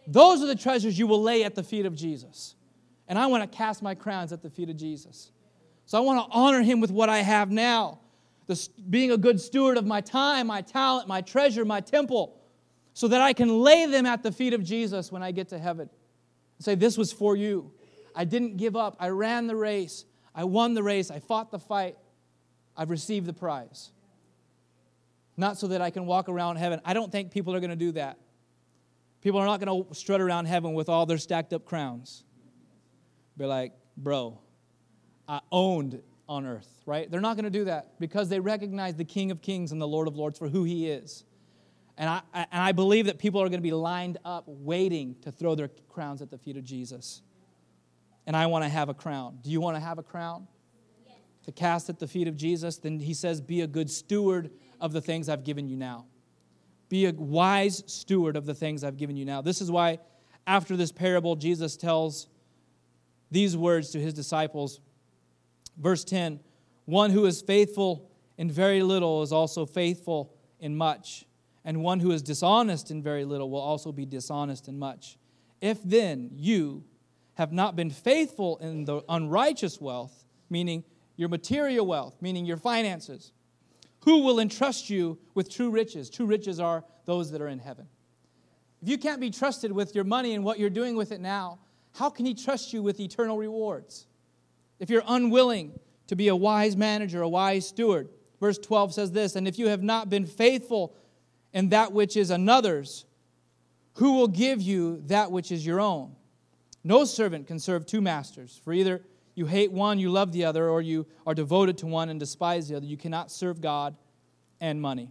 Those 0.08 0.42
are 0.42 0.48
the 0.48 0.56
treasures 0.56 0.98
you 0.98 1.08
will 1.08 1.22
lay 1.22 1.44
at 1.44 1.56
the 1.56 1.64
feet 1.64 1.86
of 1.86 1.96
Jesus. 1.96 2.56
And 3.08 3.20
I 3.20 3.28
want 3.28 3.50
to 3.50 3.58
cast 3.58 3.82
my 3.82 3.96
crowns 3.96 4.32
at 4.32 4.42
the 4.42 4.50
feet 4.50 4.70
of 4.70 4.78
Jesus. 4.78 5.32
So 5.86 5.98
I 5.98 6.02
want 6.02 6.26
to 6.26 6.34
honor 6.34 6.62
him 6.62 6.80
with 6.80 6.92
what 6.92 7.10
I 7.10 7.20
have 7.20 7.52
now. 7.52 8.00
The, 8.48 8.70
being 8.90 9.12
a 9.12 9.18
good 9.18 9.40
steward 9.40 9.78
of 9.78 9.86
my 9.86 10.02
time, 10.02 10.48
my 10.48 10.62
talent, 10.62 11.08
my 11.08 11.22
treasure, 11.22 11.66
my 11.66 11.82
temple, 11.82 12.38
so 12.94 13.08
that 13.08 13.22
I 13.22 13.34
can 13.34 13.50
lay 13.60 13.86
them 13.86 14.06
at 14.06 14.24
the 14.24 14.32
feet 14.32 14.54
of 14.54 14.64
Jesus 14.64 15.12
when 15.12 15.24
I 15.24 15.32
get 15.32 15.50
to 15.50 15.60
heaven. 15.60 15.90
And 16.58 16.66
say, 16.66 16.76
This 16.76 16.98
was 16.98 17.12
for 17.12 17.36
you. 17.36 17.72
I 18.16 18.26
didn't 18.26 18.58
give 18.58 18.76
up. 18.76 18.98
I 19.00 19.10
ran 19.10 19.48
the 19.48 19.56
race. 19.56 20.06
I 20.34 20.46
won 20.46 20.74
the 20.74 20.84
race. 20.84 21.12
I 21.12 21.20
fought 21.20 21.52
the 21.52 21.60
fight. 21.60 21.98
I've 22.76 22.90
received 22.90 23.26
the 23.26 23.34
prize. 23.34 23.92
Not 25.38 25.58
so 25.58 25.68
that 25.68 25.82
I 25.82 25.90
can 25.90 26.06
walk 26.06 26.30
around 26.30 26.58
heaven. 26.58 26.82
I 26.86 26.94
don't 26.94 27.12
think 27.12 27.32
people 27.32 27.56
are 27.56 27.60
going 27.60 27.70
to 27.70 27.76
do 27.76 27.92
that. 27.94 28.18
People 29.22 29.40
are 29.40 29.46
not 29.46 29.60
going 29.60 29.86
to 29.86 29.94
strut 29.94 30.20
around 30.20 30.46
heaven 30.46 30.74
with 30.74 30.90
all 30.90 31.06
their 31.06 31.18
stacked 31.18 31.54
up 31.54 31.66
crowns. 31.66 32.24
Be 33.38 33.46
like, 33.46 33.74
bro, 33.96 34.40
I 35.28 35.42
owned 35.52 36.02
on 36.28 36.46
earth, 36.46 36.82
right? 36.86 37.10
They're 37.10 37.22
not 37.22 37.36
going 37.36 37.46
to 37.46 37.52
do 37.52 37.66
that 37.66 38.00
because 38.00 38.30
they 38.30 38.40
recognize 38.40 38.96
the 38.96 39.06
King 39.06 39.32
of 39.32 39.42
Kings 39.42 39.72
and 39.72 39.82
the 39.82 39.88
Lord 39.88 40.08
of 40.08 40.16
Lords 40.16 40.40
for 40.40 40.48
who 40.48 40.64
he 40.64 40.90
is. 40.90 41.24
And 41.98 42.10
I, 42.10 42.22
and 42.34 42.48
I 42.52 42.72
believe 42.72 43.06
that 43.06 43.20
people 43.20 43.42
are 43.42 43.50
going 43.50 43.60
to 43.60 43.64
be 43.64 43.74
lined 43.74 44.18
up 44.26 44.46
waiting 44.48 45.16
to 45.22 45.32
throw 45.32 45.56
their 45.56 45.70
crowns 45.90 46.22
at 46.22 46.32
the 46.32 46.38
feet 46.38 46.58
of 46.58 46.64
Jesus. 46.64 47.22
And 48.26 48.36
I 48.36 48.48
want 48.48 48.64
to 48.64 48.70
have 48.70 48.90
a 48.90 48.94
crown. 48.94 49.40
Do 49.42 49.52
you 49.52 49.62
want 49.62 49.76
to 49.76 49.82
have 49.82 50.00
a 50.00 50.04
crown? 50.04 50.48
Yes. 51.06 51.16
To 51.46 51.52
cast 51.52 51.90
at 51.90 52.00
the 52.00 52.08
feet 52.08 52.28
of 52.28 52.36
Jesus? 52.38 52.78
Then 52.78 53.00
he 53.00 53.14
says, 53.14 53.42
Be 53.42 53.62
a 53.62 53.68
good 53.68 53.90
steward 53.90 54.52
of 54.80 54.94
the 54.94 55.02
things 55.02 55.30
I've 55.30 55.44
given 55.44 55.68
you 55.68 55.76
now. 55.76 56.06
Be 56.92 57.06
a 57.06 57.14
wise 57.14 57.86
steward 57.88 58.36
of 58.36 58.46
the 58.46 58.54
things 58.54 58.84
I've 58.84 58.98
given 58.98 59.16
you 59.16 59.24
now. 59.24 59.42
This 59.42 59.62
is 59.62 59.72
why, 59.72 60.00
after 60.46 60.76
this 60.76 60.92
parable, 60.92 61.38
Jesus 61.38 61.78
tells 61.78 62.28
these 63.32 63.56
words 63.56 63.92
to 63.92 64.00
his 64.00 64.14
disciples. 64.14 64.82
Verse 65.78 66.04
10 66.04 66.42
One 66.84 67.12
who 67.12 67.26
is 67.26 67.42
faithful 67.42 68.12
in 68.38 68.52
very 68.52 68.84
little 68.84 69.24
is 69.24 69.32
also 69.32 69.66
faithful 69.66 70.34
in 70.60 70.76
much, 70.76 71.26
and 71.64 71.82
one 71.82 72.02
who 72.02 72.12
is 72.12 72.22
dishonest 72.22 72.92
in 72.92 73.02
very 73.02 73.24
little 73.24 73.50
will 73.50 73.62
also 73.62 73.94
be 73.94 74.06
dishonest 74.06 74.68
in 74.68 74.78
much. 74.78 75.18
If 75.62 75.82
then 75.86 76.30
you 76.34 76.84
have 77.36 77.54
not 77.54 77.78
been 77.78 77.90
faithful 77.90 78.58
in 78.58 78.84
the 78.84 79.02
unrighteous 79.08 79.80
wealth, 79.80 80.26
meaning 80.50 80.84
your 81.16 81.30
material 81.30 81.88
wealth, 81.88 82.18
meaning 82.20 82.46
your 82.46 82.58
finances, 82.58 83.32
who 84.02 84.24
will 84.24 84.40
entrust 84.40 84.90
you 84.90 85.20
with 85.34 85.50
true 85.50 85.70
riches? 85.70 86.10
True 86.10 86.26
riches 86.26 86.60
are 86.60 86.84
those 87.06 87.32
that 87.32 87.42
are 87.42 87.48
in 87.48 87.60
heaven. 87.60 87.88
If 88.82 88.90
you 88.90 88.98
can't 88.98 89.22
be 89.22 89.30
trusted 89.30 89.72
with 89.72 89.94
your 89.94 90.04
money 90.04 90.34
and 90.34 90.44
what 90.44 90.58
you're 90.58 90.70
doing 90.70 90.96
with 90.96 91.12
it 91.12 91.22
now, 91.22 91.60
how 91.94 92.10
can 92.10 92.26
He 92.26 92.34
trust 92.34 92.74
you 92.74 92.82
with 92.82 93.00
eternal 93.00 93.38
rewards? 93.38 94.08
If 94.80 94.90
you're 94.90 95.04
unwilling 95.08 95.80
to 96.08 96.16
be 96.16 96.30
a 96.30 96.36
wise 96.36 96.76
manager, 96.76 97.22
a 97.22 97.30
wise 97.30 97.68
steward, 97.68 98.10
verse 98.40 98.58
12 98.58 98.94
says 98.94 99.12
this 99.12 99.36
And 99.36 99.48
if 99.48 99.60
you 99.60 99.68
have 99.68 99.84
not 99.84 100.10
been 100.10 100.26
faithful 100.26 100.96
in 101.54 101.70
that 101.70 101.92
which 101.92 102.18
is 102.18 102.32
another's, 102.32 103.06
who 103.96 104.14
will 104.14 104.28
give 104.28 104.62
you 104.62 105.04
that 105.08 105.32
which 105.32 105.52
is 105.52 105.66
your 105.66 105.80
own? 105.80 106.16
No 106.84 107.06
servant 107.06 107.46
can 107.46 107.60
serve 107.60 107.86
two 107.86 108.02
masters, 108.02 108.60
for 108.64 108.74
either 108.74 109.04
you 109.36 109.46
hate 109.46 109.72
one, 109.72 110.00
you 110.00 110.10
love 110.10 110.32
the 110.32 110.46
other, 110.46 110.70
or 110.70 110.82
you 110.82 111.08
are 111.26 111.34
devoted 111.34 111.78
to 111.80 111.88
one 111.88 112.10
and 112.10 112.20
despise 112.20 112.68
the 112.68 112.76
other. 112.76 112.86
You 112.86 112.98
cannot 112.98 113.32
serve 113.32 113.62
God 113.62 113.96
and 114.60 114.82
money. 114.82 115.10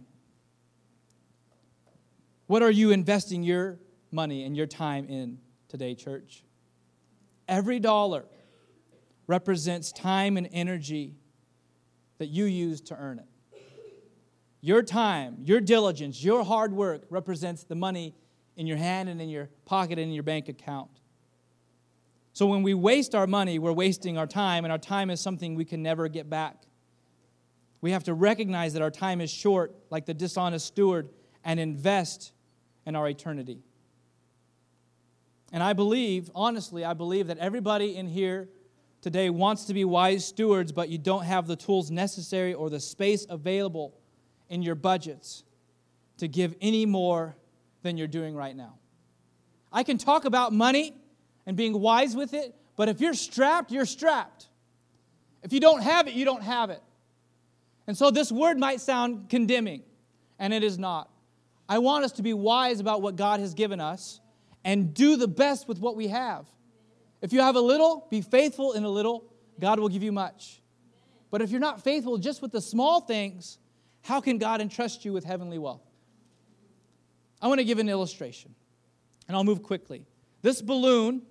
What 2.47 2.61
are 2.61 2.71
you 2.71 2.91
investing 2.91 3.43
your 3.43 3.79
money 4.11 4.43
and 4.43 4.55
your 4.55 4.67
time 4.67 5.07
in 5.07 5.39
today, 5.67 5.95
church? 5.95 6.43
Every 7.47 7.79
dollar 7.79 8.25
represents 9.27 9.91
time 9.91 10.37
and 10.37 10.47
energy 10.51 11.15
that 12.17 12.27
you 12.27 12.45
use 12.45 12.81
to 12.81 12.95
earn 12.95 13.19
it. 13.19 13.25
Your 14.61 14.83
time, 14.83 15.37
your 15.43 15.59
diligence, 15.59 16.23
your 16.23 16.43
hard 16.43 16.71
work 16.71 17.05
represents 17.09 17.63
the 17.63 17.75
money 17.75 18.13
in 18.55 18.67
your 18.67 18.77
hand 18.77 19.09
and 19.09 19.19
in 19.19 19.27
your 19.27 19.49
pocket 19.65 19.97
and 19.97 20.09
in 20.09 20.11
your 20.11 20.23
bank 20.23 20.49
account. 20.49 21.00
So 22.33 22.45
when 22.45 22.63
we 22.63 22.73
waste 22.73 23.13
our 23.13 23.27
money, 23.27 23.59
we're 23.59 23.73
wasting 23.73 24.17
our 24.17 24.27
time, 24.27 24.63
and 24.63 24.71
our 24.71 24.77
time 24.77 25.09
is 25.09 25.19
something 25.19 25.55
we 25.55 25.65
can 25.65 25.83
never 25.83 26.07
get 26.07 26.29
back. 26.29 26.63
We 27.81 27.91
have 27.91 28.03
to 28.05 28.13
recognize 28.13 28.73
that 28.73 28.81
our 28.81 28.91
time 28.91 29.21
is 29.21 29.29
short, 29.29 29.73
like 29.89 30.05
the 30.05 30.13
dishonest 30.13 30.65
steward, 30.67 31.09
and 31.43 31.59
invest 31.59 32.31
in 32.85 32.95
our 32.95 33.09
eternity. 33.09 33.63
And 35.51 35.61
I 35.61 35.73
believe, 35.73 36.31
honestly, 36.33 36.85
I 36.85 36.93
believe 36.93 37.27
that 37.27 37.37
everybody 37.39 37.97
in 37.97 38.07
here 38.07 38.47
today 39.01 39.29
wants 39.29 39.65
to 39.65 39.73
be 39.73 39.83
wise 39.83 40.25
stewards, 40.25 40.71
but 40.71 40.87
you 40.87 40.97
don't 40.97 41.25
have 41.25 41.47
the 41.47 41.55
tools 41.55 41.91
necessary 41.91 42.53
or 42.53 42.69
the 42.69 42.79
space 42.79 43.25
available 43.29 43.97
in 44.47 44.61
your 44.61 44.75
budgets 44.75 45.43
to 46.17 46.27
give 46.27 46.55
any 46.61 46.85
more 46.85 47.35
than 47.81 47.97
you're 47.97 48.07
doing 48.07 48.35
right 48.35 48.55
now. 48.55 48.77
I 49.73 49.83
can 49.83 49.97
talk 49.97 50.25
about 50.25 50.53
money 50.53 50.93
and 51.45 51.57
being 51.57 51.79
wise 51.79 52.15
with 52.15 52.33
it. 52.33 52.55
But 52.75 52.89
if 52.89 53.01
you're 53.01 53.13
strapped, 53.13 53.71
you're 53.71 53.85
strapped. 53.85 54.47
If 55.43 55.53
you 55.53 55.59
don't 55.59 55.81
have 55.81 56.07
it, 56.07 56.13
you 56.13 56.25
don't 56.25 56.43
have 56.43 56.69
it. 56.69 56.81
And 57.87 57.97
so 57.97 58.11
this 58.11 58.31
word 58.31 58.57
might 58.57 58.79
sound 58.79 59.29
condemning, 59.29 59.83
and 60.39 60.53
it 60.53 60.63
is 60.63 60.77
not. 60.77 61.09
I 61.67 61.79
want 61.79 62.05
us 62.05 62.13
to 62.13 62.21
be 62.21 62.33
wise 62.33 62.79
about 62.79 63.01
what 63.01 63.15
God 63.15 63.39
has 63.39 63.53
given 63.53 63.79
us 63.79 64.19
and 64.63 64.93
do 64.93 65.15
the 65.15 65.27
best 65.27 65.67
with 65.67 65.79
what 65.79 65.95
we 65.95 66.07
have. 66.09 66.45
If 67.21 67.33
you 67.33 67.41
have 67.41 67.55
a 67.55 67.61
little, 67.61 68.07
be 68.09 68.21
faithful 68.21 68.73
in 68.73 68.83
a 68.83 68.89
little, 68.89 69.25
God 69.59 69.79
will 69.79 69.89
give 69.89 70.03
you 70.03 70.11
much. 70.11 70.61
But 71.29 71.41
if 71.41 71.49
you're 71.49 71.59
not 71.59 71.83
faithful 71.83 72.17
just 72.17 72.41
with 72.41 72.51
the 72.51 72.61
small 72.61 73.01
things, 73.01 73.57
how 74.03 74.21
can 74.21 74.37
God 74.37 74.61
entrust 74.61 75.05
you 75.05 75.13
with 75.13 75.23
heavenly 75.23 75.57
wealth? 75.57 75.81
I 77.41 77.47
want 77.47 77.59
to 77.59 77.65
give 77.65 77.79
an 77.79 77.89
illustration, 77.89 78.53
and 79.27 79.35
I'll 79.35 79.43
move 79.43 79.63
quickly. 79.63 80.05
This 80.41 80.61
balloon 80.61 81.23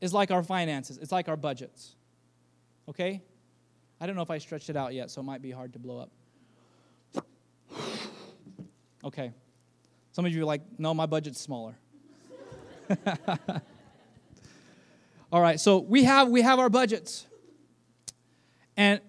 is 0.00 0.12
like 0.12 0.30
our 0.30 0.42
finances, 0.42 0.98
it's 0.98 1.12
like 1.12 1.28
our 1.28 1.36
budgets. 1.36 1.94
Okay? 2.88 3.22
I 4.00 4.06
don't 4.06 4.16
know 4.16 4.22
if 4.22 4.30
I 4.30 4.38
stretched 4.38 4.70
it 4.70 4.76
out 4.76 4.94
yet, 4.94 5.10
so 5.10 5.20
it 5.20 5.24
might 5.24 5.42
be 5.42 5.50
hard 5.50 5.72
to 5.72 5.78
blow 5.78 5.98
up. 5.98 6.10
Okay. 9.04 9.32
Some 10.12 10.26
of 10.26 10.32
you 10.32 10.42
are 10.42 10.46
like, 10.46 10.62
no, 10.78 10.92
my 10.94 11.06
budget's 11.06 11.40
smaller. 11.40 11.76
All 15.32 15.40
right, 15.40 15.58
so 15.60 15.78
we 15.78 16.04
have 16.04 16.28
we 16.28 16.42
have 16.42 16.58
our 16.58 16.68
budgets. 16.68 17.26
And 18.76 19.00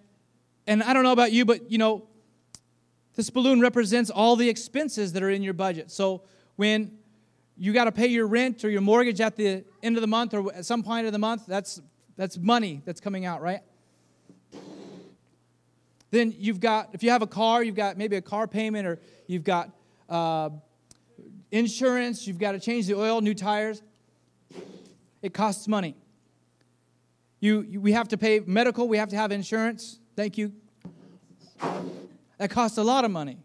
and 0.65 0.83
I 0.83 0.93
don't 0.93 1.03
know 1.03 1.11
about 1.11 1.31
you, 1.31 1.45
but 1.45 1.71
you 1.71 1.77
know, 1.77 2.07
this 3.15 3.29
balloon 3.29 3.61
represents 3.61 4.09
all 4.09 4.35
the 4.35 4.49
expenses 4.49 5.13
that 5.13 5.23
are 5.23 5.29
in 5.29 5.43
your 5.43 5.53
budget. 5.53 5.91
So 5.91 6.23
when 6.55 6.97
you 7.57 7.73
got 7.73 7.85
to 7.85 7.91
pay 7.91 8.07
your 8.07 8.27
rent 8.27 8.63
or 8.63 8.69
your 8.69 8.81
mortgage 8.81 9.19
at 9.19 9.35
the 9.35 9.63
end 9.81 9.97
of 9.97 10.01
the 10.01 10.07
month 10.07 10.33
or 10.33 10.53
at 10.53 10.65
some 10.65 10.83
point 10.83 11.07
of 11.07 11.13
the 11.13 11.19
month. 11.19 11.45
That's, 11.47 11.81
that's 12.15 12.37
money 12.37 12.81
that's 12.85 13.01
coming 13.01 13.25
out, 13.25 13.41
right? 13.41 13.61
Then 16.11 16.33
you've 16.37 16.59
got, 16.59 16.89
if 16.93 17.03
you 17.03 17.09
have 17.09 17.21
a 17.21 17.27
car, 17.27 17.63
you've 17.63 17.75
got 17.75 17.97
maybe 17.97 18.15
a 18.15 18.21
car 18.21 18.47
payment 18.47 18.87
or 18.87 18.99
you've 19.27 19.43
got 19.43 19.71
uh, 20.09 20.49
insurance, 21.51 22.27
you've 22.27 22.39
got 22.39 22.53
to 22.53 22.59
change 22.59 22.87
the 22.87 22.95
oil, 22.95 23.21
new 23.21 23.33
tires. 23.33 23.81
It 25.21 25.33
costs 25.33 25.67
money. 25.67 25.95
You, 27.39 27.61
you, 27.61 27.81
we 27.81 27.91
have 27.91 28.07
to 28.09 28.17
pay 28.17 28.39
medical, 28.39 28.87
we 28.87 28.97
have 28.97 29.09
to 29.09 29.15
have 29.15 29.31
insurance. 29.31 29.99
Thank 30.15 30.37
you. 30.37 30.53
That 32.37 32.49
costs 32.49 32.77
a 32.77 32.83
lot 32.83 33.03
of 33.03 33.11
money. 33.11 33.37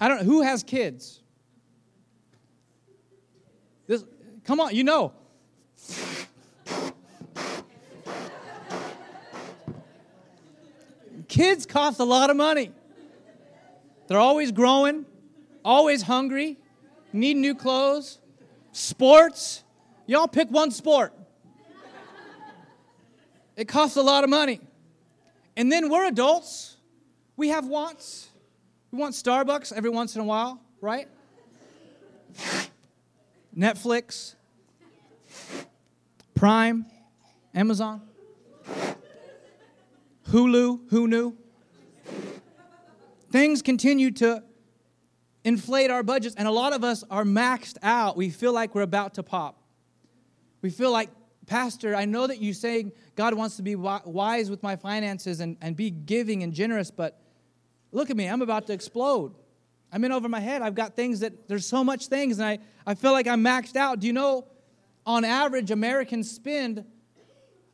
I 0.00 0.08
don't 0.08 0.18
know 0.18 0.24
who 0.24 0.40
has 0.40 0.62
kids. 0.62 1.20
This, 3.86 4.02
come 4.44 4.60
on, 4.60 4.74
you 4.74 4.82
know. 4.82 5.12
Kids 11.28 11.66
cost 11.66 12.00
a 12.00 12.04
lot 12.04 12.30
of 12.30 12.36
money. 12.36 12.72
They're 14.08 14.18
always 14.18 14.50
growing, 14.50 15.04
always 15.64 16.02
hungry, 16.02 16.56
need 17.12 17.36
new 17.36 17.54
clothes, 17.54 18.18
sports. 18.72 19.62
Y'all 20.06 20.26
pick 20.26 20.50
one 20.50 20.70
sport. 20.70 21.12
It 23.54 23.68
costs 23.68 23.96
a 23.96 24.02
lot 24.02 24.24
of 24.24 24.30
money. 24.30 24.60
And 25.56 25.70
then 25.70 25.90
we're 25.90 26.06
adults. 26.06 26.78
We 27.36 27.48
have 27.48 27.66
wants. 27.66 28.29
We 28.90 28.98
want 28.98 29.14
Starbucks 29.14 29.72
every 29.72 29.90
once 29.90 30.16
in 30.16 30.20
a 30.20 30.24
while, 30.24 30.60
right? 30.80 31.06
Netflix, 33.56 34.34
Prime, 36.34 36.86
Amazon, 37.54 38.02
Hulu, 40.28 40.90
who 40.90 41.06
knew? 41.06 41.36
Things 43.30 43.62
continue 43.62 44.10
to 44.12 44.42
inflate 45.44 45.90
our 45.90 46.02
budgets, 46.02 46.34
and 46.34 46.48
a 46.48 46.50
lot 46.50 46.72
of 46.72 46.82
us 46.82 47.04
are 47.10 47.24
maxed 47.24 47.76
out. 47.82 48.16
We 48.16 48.30
feel 48.30 48.52
like 48.52 48.74
we're 48.74 48.82
about 48.82 49.14
to 49.14 49.22
pop. 49.22 49.62
We 50.62 50.70
feel 50.70 50.90
like, 50.90 51.10
Pastor, 51.46 51.94
I 51.94 52.06
know 52.06 52.26
that 52.26 52.40
you 52.40 52.52
say 52.52 52.92
God 53.14 53.34
wants 53.34 53.56
to 53.56 53.62
be 53.62 53.76
wise 53.76 54.50
with 54.50 54.62
my 54.64 54.74
finances 54.74 55.38
and, 55.38 55.56
and 55.60 55.76
be 55.76 55.90
giving 55.90 56.42
and 56.42 56.52
generous, 56.52 56.90
but 56.90 57.20
look 57.92 58.10
at 58.10 58.16
me, 58.16 58.26
I'm 58.26 58.42
about 58.42 58.66
to 58.68 58.72
explode. 58.72 59.34
I'm 59.92 60.04
in 60.04 60.12
over 60.12 60.28
my 60.28 60.40
head. 60.40 60.62
I've 60.62 60.74
got 60.74 60.94
things 60.94 61.20
that 61.20 61.48
there's 61.48 61.66
so 61.66 61.82
much 61.82 62.06
things, 62.06 62.38
and 62.38 62.46
I, 62.46 62.58
I 62.86 62.94
feel 62.94 63.12
like 63.12 63.26
I'm 63.26 63.42
maxed 63.42 63.76
out. 63.76 64.00
Do 64.00 64.06
you 64.06 64.12
know, 64.12 64.46
on 65.04 65.24
average, 65.24 65.70
Americans 65.70 66.30
spend 66.30 66.84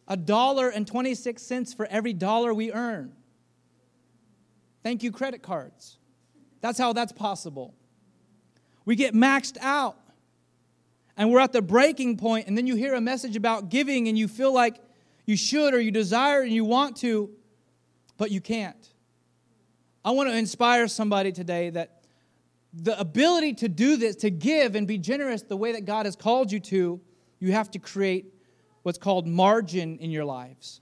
a 0.09 0.17
dollar 0.17 0.69
and 0.69 0.87
26 0.87 1.43
cents 1.43 1.75
for 1.75 1.87
every 1.87 2.13
dollar 2.13 2.55
we 2.55 2.73
earn. 2.73 3.13
Thank 4.83 5.03
you, 5.03 5.11
credit 5.11 5.43
cards. 5.43 5.99
That's 6.61 6.79
how 6.79 6.93
that's 6.93 7.13
possible. 7.13 7.75
We 8.85 8.95
get 8.95 9.15
maxed 9.15 9.59
out 9.61 9.99
and 11.17 11.31
we're 11.31 11.41
at 11.41 11.53
the 11.53 11.63
breaking 11.63 12.19
point, 12.19 12.47
and 12.47 12.57
then 12.57 12.67
you 12.67 12.77
hear 12.77 12.95
a 12.95 13.01
message 13.01 13.37
about 13.37 13.71
giving 13.71 14.07
and 14.09 14.19
you 14.19 14.29
feel 14.29 14.53
like 14.53 14.77
you 15.25 15.37
should 15.37 15.73
or 15.73 15.81
you 15.81 15.91
desire 15.91 16.43
and 16.43 16.53
you 16.53 16.65
want 16.65 16.97
to, 16.99 17.31
but 18.19 18.31
you 18.31 18.41
can't. 18.41 18.93
I 20.07 20.11
want 20.11 20.29
to 20.29 20.37
inspire 20.37 20.87
somebody 20.87 21.33
today 21.33 21.69
that 21.71 22.05
the 22.73 22.97
ability 22.97 23.55
to 23.55 23.69
do 23.69 23.97
this, 23.97 24.15
to 24.17 24.31
give 24.31 24.77
and 24.77 24.87
be 24.87 24.99
generous 24.99 25.43
the 25.43 25.57
way 25.57 25.73
that 25.73 25.85
God 25.85 26.07
has 26.07 26.15
called 26.15 26.53
you 26.53 26.61
to, 26.61 27.01
you 27.41 27.53
have 27.53 27.73
to 27.73 27.81
create 27.81 28.33
what's 28.85 28.99
called 28.99 29.27
margin 29.27 29.99
in 29.99 30.13
your 30.13 30.25
lives. 30.25 30.81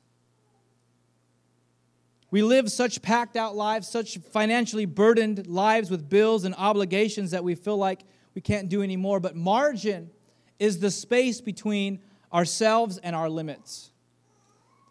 We 2.31 2.43
live 2.43 2.71
such 2.71 3.01
packed 3.01 3.35
out 3.35 3.57
lives, 3.57 3.89
such 3.89 4.19
financially 4.19 4.85
burdened 4.85 5.47
lives 5.47 5.91
with 5.91 6.07
bills 6.07 6.45
and 6.45 6.55
obligations 6.59 7.31
that 7.31 7.43
we 7.43 7.55
feel 7.55 7.79
like 7.79 8.03
we 8.35 8.43
can't 8.43 8.69
do 8.69 8.83
anymore. 8.83 9.21
But 9.21 9.37
margin 9.37 10.11
is 10.59 10.81
the 10.81 10.91
space 10.91 11.41
between 11.41 12.01
ourselves 12.31 12.99
and 12.99 13.17
our 13.17 13.31
limits. 13.31 13.91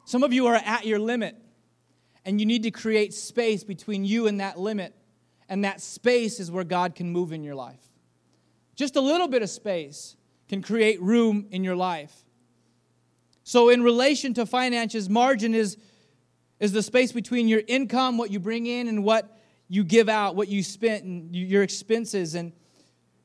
Some 0.06 0.24
of 0.24 0.34
you 0.34 0.48
are 0.48 0.56
at 0.56 0.88
your 0.88 0.98
limit, 0.98 1.36
and 2.26 2.40
you 2.40 2.46
need 2.46 2.64
to 2.64 2.72
create 2.72 3.14
space 3.14 3.64
between 3.64 4.06
you 4.06 4.28
and 4.28 4.40
that 4.40 4.60
limit. 4.60 4.96
And 5.50 5.66
that 5.66 5.82
space 5.82 6.40
is 6.40 6.50
where 6.50 6.64
God 6.64 6.96
can 6.96 7.12
move 7.12 7.32
in 7.32 7.44
your 7.44 7.56
life. 7.56 7.84
Just 8.76 8.96
a 8.96 9.02
little 9.02 9.28
bit 9.28 9.42
of 9.42 9.50
space 9.50 10.16
can 10.48 10.62
create 10.62 11.02
room 11.02 11.48
in 11.52 11.64
your 11.64 11.76
life. 11.76 12.14
So, 13.44 13.70
in 13.70 13.84
relation 13.84 14.34
to 14.36 14.46
finances, 14.46 15.10
margin 15.10 15.54
is, 15.54 15.78
is 16.60 16.72
the 16.72 16.82
space 16.82 17.12
between 17.12 17.48
your 17.48 17.62
income, 17.68 18.18
what 18.18 18.32
you 18.32 18.40
bring 18.40 18.66
in, 18.68 18.88
and 18.88 19.04
what 19.04 19.38
you 19.68 19.84
give 19.84 20.08
out, 20.08 20.36
what 20.36 20.48
you 20.48 20.64
spent, 20.64 21.04
and 21.04 21.36
your 21.36 21.62
expenses. 21.62 22.36
And 22.36 22.54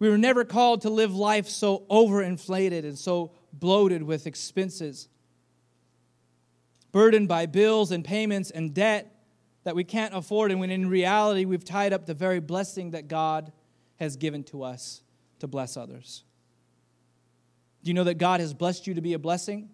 we 0.00 0.08
were 0.08 0.18
never 0.18 0.44
called 0.44 0.82
to 0.82 0.90
live 0.90 1.14
life 1.14 1.48
so 1.48 1.84
overinflated 1.90 2.84
and 2.84 2.98
so 2.98 3.32
bloated 3.52 4.02
with 4.02 4.26
expenses, 4.26 5.08
burdened 6.92 7.28
by 7.28 7.46
bills 7.46 7.90
and 7.90 8.04
payments 8.04 8.50
and 8.50 8.74
debt 8.74 9.14
that 9.64 9.76
we 9.76 9.84
can't 9.84 10.14
afford. 10.14 10.50
And 10.50 10.60
when 10.60 10.70
in 10.70 10.88
reality, 10.88 11.44
we've 11.44 11.64
tied 11.64 11.92
up 11.92 12.06
the 12.06 12.14
very 12.14 12.40
blessing 12.40 12.92
that 12.92 13.08
God 13.08 13.52
has 13.96 14.16
given 14.16 14.44
to 14.44 14.62
us 14.62 15.02
to 15.40 15.46
bless 15.46 15.76
others. 15.76 16.24
Do 17.82 17.90
you 17.90 17.94
know 17.94 18.04
that 18.04 18.18
God 18.18 18.40
has 18.40 18.54
blessed 18.54 18.86
you 18.86 18.94
to 18.94 19.00
be 19.00 19.12
a 19.12 19.18
blessing? 19.18 19.70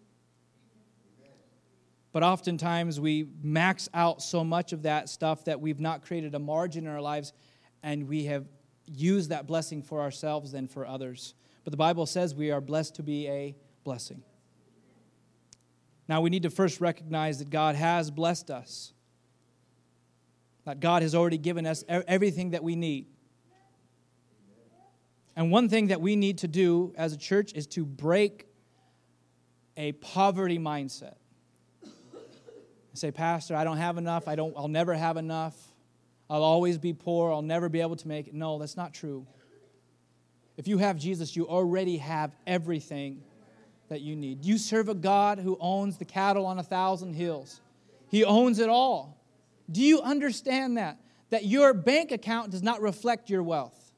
But 2.13 2.23
oftentimes 2.23 3.01
we 3.01 3.29
max 3.43 3.89
out 3.93 4.23
so 4.23 4.45
much 4.45 4.73
of 4.73 4.83
that 4.83 5.09
stuff 5.09 5.45
that 5.47 5.61
we've 5.61 5.81
not 5.81 6.03
created 6.03 6.35
a 6.35 6.39
margin 6.39 6.87
in 6.87 6.93
our 6.93 7.01
lives 7.01 7.33
and 7.83 8.09
we 8.09 8.25
have 8.27 8.47
used 8.87 9.31
that 9.31 9.47
blessing 9.47 9.83
for 9.83 10.01
ourselves 10.01 10.53
than 10.53 10.69
for 10.69 10.87
others. 10.87 11.35
But 11.65 11.73
the 11.73 11.77
Bible 11.77 12.07
says 12.07 12.35
we 12.35 12.51
are 12.51 12.61
blessed 12.61 12.95
to 12.97 13.03
be 13.03 13.29
a 13.29 13.57
blessing. 13.83 14.23
Now 16.09 16.21
we 16.21 16.31
need 16.31 16.43
to 16.43 16.51
first 16.51 16.81
recognize 16.81 17.39
that 17.39 17.51
God 17.51 17.77
has 17.77 18.11
blessed 18.11 18.51
us, 18.51 18.93
that 20.65 20.81
God 20.81 21.03
has 21.03 21.15
already 21.15 21.39
given 21.39 21.67
us 21.67 21.85
everything 21.89 22.51
that 22.51 22.63
we 22.63 22.77
need. 22.77 23.07
And 25.37 25.51
one 25.51 25.69
thing 25.69 25.89
that 25.89 26.01
we 26.01 26.15
need 26.15 26.39
to 26.39 26.49
do 26.49 26.93
as 26.97 27.13
a 27.13 27.19
church 27.19 27.53
is 27.55 27.67
to 27.69 27.85
break 27.85 28.47
a 29.77 29.93
poverty 29.93 30.59
mindset 30.59 31.15
say, 32.95 33.11
Pastor, 33.11 33.57
I 33.57 33.65
don't 33.65 33.77
have 33.77 33.99
enough. 33.99 34.29
I 34.29 34.37
don't, 34.37 34.55
I'll 34.57 34.69
never 34.69 34.95
have 34.95 35.17
enough. 35.17 35.57
I'll 36.31 36.43
always 36.43 36.79
be 36.79 36.93
poor. 36.93 37.33
I'll 37.33 37.43
never 37.43 37.69
be 37.69 37.81
able 37.81 37.97
to 37.97 38.09
make 38.09 38.29
it. 38.29 38.35
No, 38.35 38.59
that's 38.59 38.77
not 38.77 38.95
true. 38.95 39.27
If 40.57 40.69
you 40.69 40.79
have 40.79 40.97
Jesus, 40.97 41.35
you 41.35 41.49
already 41.49 41.97
have 41.99 42.35
everything 42.47 43.23
that 43.89 44.01
you 44.01 44.17
need. 44.17 44.45
You 44.45 44.59
serve 44.59 44.89
a 44.89 44.95
God 44.95 45.39
who 45.39 45.57
owns 45.61 45.99
the 45.99 46.05
cattle 46.05 46.47
on 46.47 46.59
a 46.59 46.63
thousand 46.63 47.15
hills, 47.15 47.61
He 48.09 48.25
owns 48.25 48.59
it 48.59 48.69
all. 48.69 49.21
Do 49.71 49.83
you 49.83 50.03
understand 50.03 50.77
that? 50.77 50.99
That 51.31 51.47
your 51.47 51.73
bank 51.73 52.13
account 52.13 52.51
does 52.51 52.63
not 52.63 52.81
reflect 52.81 53.31
your 53.31 53.43
wealth. 53.43 53.93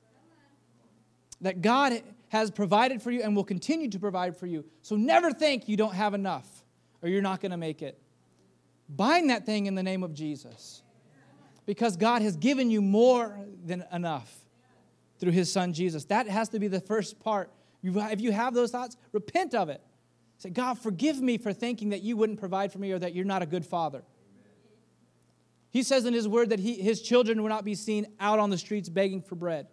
That 1.41 1.61
God 1.61 2.01
has 2.29 2.51
provided 2.51 3.03
for 3.03 3.11
you 3.11 3.23
and 3.23 3.35
will 3.35 3.45
continue 3.45 3.89
to 3.91 3.99
provide 3.99 4.37
for 4.37 4.47
you. 4.47 4.65
So 4.83 4.97
never 4.97 5.33
think 5.33 5.69
you 5.69 5.77
don't 5.77 5.95
have 5.95 6.15
enough 6.15 6.47
or 7.03 7.09
you're 7.09 7.23
not 7.23 7.41
going 7.41 7.51
to 7.51 7.57
make 7.57 7.83
it. 7.83 8.01
Bind 8.89 9.31
that 9.31 9.45
thing 9.45 9.67
in 9.67 9.75
the 9.75 9.83
name 9.83 10.03
of 10.03 10.15
Jesus. 10.15 10.83
Because 11.67 11.97
God 11.97 12.23
has 12.23 12.37
given 12.37 12.71
you 12.71 12.81
more 12.81 13.39
than 13.65 13.85
enough 13.93 14.33
through 15.19 15.33
his 15.33 15.53
son 15.53 15.73
Jesus. 15.73 16.05
That 16.07 16.29
has 16.29 16.49
to 16.51 16.59
be 16.59 16.69
the 16.69 16.81
first 16.81 17.19
part. 17.21 17.51
If 17.95 18.21
you 18.21 18.33
have 18.33 18.55
those 18.55 18.71
thoughts, 18.71 18.97
repent 19.13 19.55
of 19.55 19.69
it. 19.69 19.81
Say, 20.39 20.51
God, 20.51 20.79
forgive 20.79 21.21
me 21.21 21.39
for 21.39 21.53
thinking 21.53 21.91
that 21.91 22.03
you 22.03 22.17
wouldn't 22.17 22.39
provide 22.39 22.73
for 22.73 22.79
me 22.79 22.93
or 22.93 22.99
that 22.99 23.15
you're 23.15 23.25
not 23.25 23.43
a 23.43 23.47
good 23.47 23.65
father. 23.65 24.03
He 25.71 25.83
says 25.83 26.05
in 26.07 26.15
his 26.15 26.27
word 26.27 26.51
that 26.51 26.59
he, 26.59 26.75
his 26.75 27.03
children 27.03 27.43
will 27.43 27.49
not 27.49 27.65
be 27.65 27.75
seen 27.75 28.07
out 28.21 28.39
on 28.39 28.51
the 28.51 28.59
streets 28.59 28.89
begging 28.89 29.23
for 29.23 29.35
bread, 29.35 29.67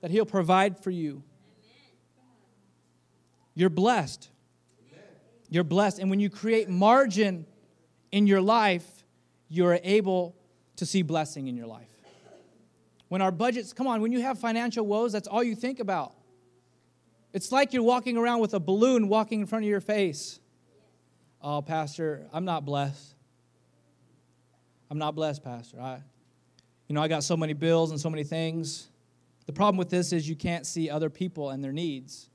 that 0.00 0.10
he'll 0.10 0.26
provide 0.26 0.82
for 0.82 0.90
you. 0.90 1.22
You're 3.54 3.70
blessed. 3.70 4.30
You're 5.50 5.64
blessed. 5.64 5.98
And 5.98 6.08
when 6.08 6.20
you 6.20 6.30
create 6.30 6.68
margin 6.68 7.46
in 8.10 8.26
your 8.26 8.40
life, 8.40 9.04
you're 9.48 9.78
able 9.82 10.34
to 10.76 10.86
see 10.86 11.02
blessing 11.02 11.48
in 11.48 11.56
your 11.56 11.66
life. 11.66 11.90
When 13.08 13.20
our 13.20 13.30
budgets, 13.30 13.74
come 13.74 13.86
on, 13.86 14.00
when 14.00 14.12
you 14.12 14.22
have 14.22 14.38
financial 14.38 14.86
woes, 14.86 15.12
that's 15.12 15.28
all 15.28 15.42
you 15.42 15.54
think 15.54 15.80
about. 15.80 16.14
It's 17.32 17.50
like 17.50 17.72
you're 17.72 17.82
walking 17.82 18.16
around 18.16 18.40
with 18.40 18.54
a 18.54 18.60
balloon 18.60 19.08
walking 19.08 19.40
in 19.40 19.46
front 19.46 19.64
of 19.64 19.68
your 19.68 19.80
face. 19.80 20.38
Oh, 21.40 21.62
Pastor, 21.62 22.26
I'm 22.32 22.44
not 22.44 22.64
blessed. 22.64 23.14
I'm 24.90 24.98
not 24.98 25.14
blessed, 25.14 25.42
Pastor. 25.42 25.80
I, 25.80 26.02
you 26.88 26.94
know, 26.94 27.02
I 27.02 27.08
got 27.08 27.24
so 27.24 27.36
many 27.36 27.54
bills 27.54 27.90
and 27.90 27.98
so 27.98 28.10
many 28.10 28.24
things. 28.24 28.88
The 29.46 29.52
problem 29.52 29.78
with 29.78 29.88
this 29.88 30.12
is 30.12 30.28
you 30.28 30.36
can't 30.36 30.66
see 30.66 30.90
other 30.90 31.10
people 31.10 31.50
and 31.50 31.64
their 31.64 31.72
needs 31.72 32.28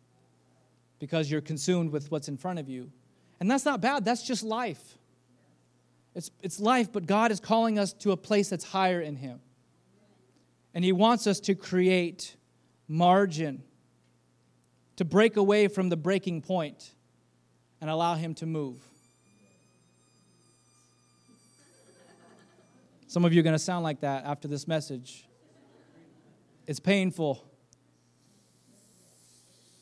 because 0.99 1.29
you're 1.29 1.41
consumed 1.41 1.91
with 1.91 2.11
what's 2.11 2.27
in 2.27 2.37
front 2.37 2.59
of 2.59 2.67
you. 2.67 2.91
And 3.39 3.49
that's 3.49 3.65
not 3.65 3.81
bad, 3.81 4.03
that's 4.03 4.23
just 4.23 4.43
life. 4.43 4.97
It's, 6.15 6.31
it's 6.41 6.59
life, 6.59 6.91
but 6.91 7.05
God 7.05 7.31
is 7.31 7.39
calling 7.39 7.77
us 7.77 7.93
to 7.93 8.11
a 8.11 8.17
place 8.17 8.49
that's 8.49 8.65
higher 8.65 8.99
in 8.99 9.15
Him. 9.15 9.39
And 10.73 10.83
He 10.83 10.91
wants 10.91 11.27
us 11.27 11.39
to 11.41 11.53
create 11.53 12.35
margin, 12.87 13.63
to 14.97 15.05
break 15.05 15.37
away 15.37 15.67
from 15.67 15.89
the 15.89 15.97
breaking 15.97 16.41
point 16.41 16.91
and 17.81 17.89
allow 17.89 18.15
Him 18.15 18.33
to 18.35 18.45
move. 18.45 18.83
Some 23.07 23.23
of 23.23 23.33
you 23.33 23.39
are 23.39 23.43
going 23.43 23.55
to 23.55 23.59
sound 23.59 23.83
like 23.83 24.01
that 24.01 24.25
after 24.25 24.47
this 24.47 24.67
message. 24.67 25.25
It's 26.67 26.79
painful 26.79 27.43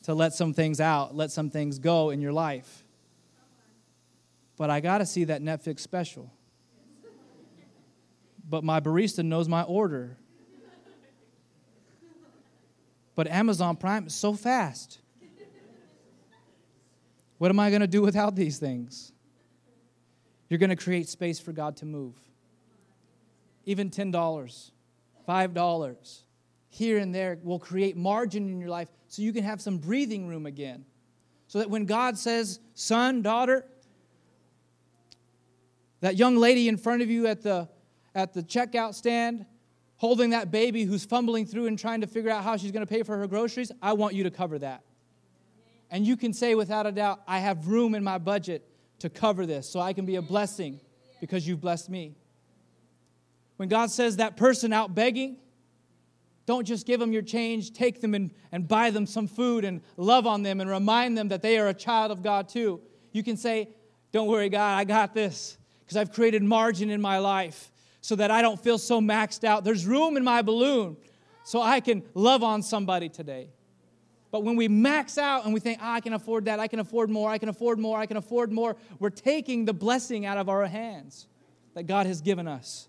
to 0.04 0.14
let 0.14 0.32
some 0.32 0.54
things 0.54 0.80
out, 0.80 1.16
let 1.16 1.32
some 1.32 1.50
things 1.50 1.80
go 1.80 2.10
in 2.10 2.20
your 2.20 2.32
life 2.32 2.84
but 4.56 4.70
I 4.70 4.80
got 4.80 4.98
to 4.98 5.06
see 5.06 5.24
that 5.24 5.42
Netflix 5.42 5.80
special. 5.80 6.32
But 8.48 8.64
my 8.64 8.80
barista 8.80 9.24
knows 9.24 9.48
my 9.48 9.62
order. 9.62 10.16
But 13.14 13.28
Amazon 13.28 13.76
Prime 13.76 14.06
is 14.06 14.14
so 14.14 14.34
fast. 14.34 14.98
What 17.38 17.50
am 17.50 17.60
I 17.60 17.70
going 17.70 17.82
to 17.82 17.86
do 17.86 18.02
without 18.02 18.34
these 18.34 18.58
things? 18.58 19.12
You're 20.48 20.58
going 20.58 20.70
to 20.70 20.76
create 20.76 21.08
space 21.08 21.38
for 21.38 21.52
God 21.52 21.76
to 21.78 21.86
move. 21.86 22.14
Even 23.64 23.90
$10, 23.90 24.70
$5, 25.28 26.22
here 26.68 26.98
and 26.98 27.14
there 27.14 27.38
will 27.42 27.58
create 27.58 27.96
margin 27.96 28.48
in 28.48 28.60
your 28.60 28.68
life 28.68 28.88
so 29.08 29.22
you 29.22 29.32
can 29.32 29.44
have 29.44 29.60
some 29.60 29.78
breathing 29.78 30.28
room 30.28 30.46
again. 30.46 30.84
So 31.48 31.58
that 31.58 31.70
when 31.70 31.84
God 31.84 32.18
says, 32.18 32.60
son, 32.74 33.22
daughter, 33.22 33.64
That 36.00 36.16
young 36.16 36.36
lady 36.36 36.68
in 36.68 36.76
front 36.76 37.02
of 37.02 37.10
you 37.10 37.26
at 37.26 37.42
the, 37.42 37.68
at 38.14 38.32
the 38.32 38.42
checkout 38.42 38.94
stand, 38.94 39.46
holding 39.96 40.30
that 40.30 40.50
baby 40.50 40.84
who's 40.84 41.04
fumbling 41.04 41.46
through 41.46 41.66
and 41.66 41.78
trying 41.78 42.02
to 42.02 42.06
figure 42.06 42.30
out 42.30 42.44
how 42.44 42.56
she's 42.56 42.70
going 42.70 42.86
to 42.86 42.92
pay 42.92 43.02
for 43.02 43.16
her 43.16 43.26
groceries, 43.26 43.72
I 43.80 43.94
want 43.94 44.14
you 44.14 44.24
to 44.24 44.30
cover 44.30 44.58
that. 44.58 44.82
And 45.96 46.06
you 46.06 46.14
can 46.14 46.34
say 46.34 46.54
without 46.54 46.84
a 46.84 46.92
doubt, 46.92 47.22
I 47.26 47.38
have 47.38 47.68
room 47.68 47.94
in 47.94 48.04
my 48.04 48.18
budget 48.18 48.68
to 48.98 49.08
cover 49.08 49.46
this 49.46 49.66
so 49.66 49.80
I 49.80 49.94
can 49.94 50.04
be 50.04 50.16
a 50.16 50.20
blessing 50.20 50.78
because 51.22 51.48
you've 51.48 51.62
blessed 51.62 51.88
me. 51.88 52.14
When 53.56 53.70
God 53.70 53.90
says 53.90 54.16
that 54.16 54.36
person 54.36 54.74
out 54.74 54.94
begging, 54.94 55.38
don't 56.44 56.66
just 56.66 56.86
give 56.86 57.00
them 57.00 57.12
your 57.12 57.22
change, 57.22 57.72
take 57.72 58.02
them 58.02 58.14
and, 58.14 58.30
and 58.52 58.68
buy 58.68 58.90
them 58.90 59.06
some 59.06 59.26
food 59.26 59.64
and 59.64 59.80
love 59.96 60.26
on 60.26 60.42
them 60.42 60.60
and 60.60 60.68
remind 60.68 61.16
them 61.16 61.28
that 61.28 61.40
they 61.40 61.58
are 61.58 61.68
a 61.68 61.74
child 61.74 62.12
of 62.12 62.22
God 62.22 62.50
too. 62.50 62.82
You 63.12 63.22
can 63.22 63.38
say, 63.38 63.70
Don't 64.12 64.28
worry, 64.28 64.50
God, 64.50 64.76
I 64.76 64.84
got 64.84 65.14
this 65.14 65.56
because 65.80 65.96
I've 65.96 66.12
created 66.12 66.42
margin 66.42 66.90
in 66.90 67.00
my 67.00 67.20
life 67.20 67.72
so 68.02 68.16
that 68.16 68.30
I 68.30 68.42
don't 68.42 68.62
feel 68.62 68.76
so 68.76 69.00
maxed 69.00 69.44
out. 69.44 69.64
There's 69.64 69.86
room 69.86 70.18
in 70.18 70.24
my 70.24 70.42
balloon 70.42 70.98
so 71.42 71.62
I 71.62 71.80
can 71.80 72.02
love 72.12 72.42
on 72.42 72.62
somebody 72.62 73.08
today. 73.08 73.48
But 74.36 74.44
when 74.44 74.56
we 74.56 74.68
max 74.68 75.16
out 75.16 75.46
and 75.46 75.54
we 75.54 75.60
think, 75.60 75.78
oh, 75.80 75.92
I 75.92 76.00
can 76.02 76.12
afford 76.12 76.44
that, 76.44 76.60
I 76.60 76.66
can 76.66 76.78
afford 76.78 77.08
more, 77.08 77.30
I 77.30 77.38
can 77.38 77.48
afford 77.48 77.78
more, 77.78 77.98
I 77.98 78.04
can 78.04 78.18
afford 78.18 78.52
more, 78.52 78.76
we're 78.98 79.08
taking 79.08 79.64
the 79.64 79.72
blessing 79.72 80.26
out 80.26 80.36
of 80.36 80.50
our 80.50 80.66
hands 80.66 81.26
that 81.72 81.84
God 81.84 82.04
has 82.04 82.20
given 82.20 82.46
us. 82.46 82.86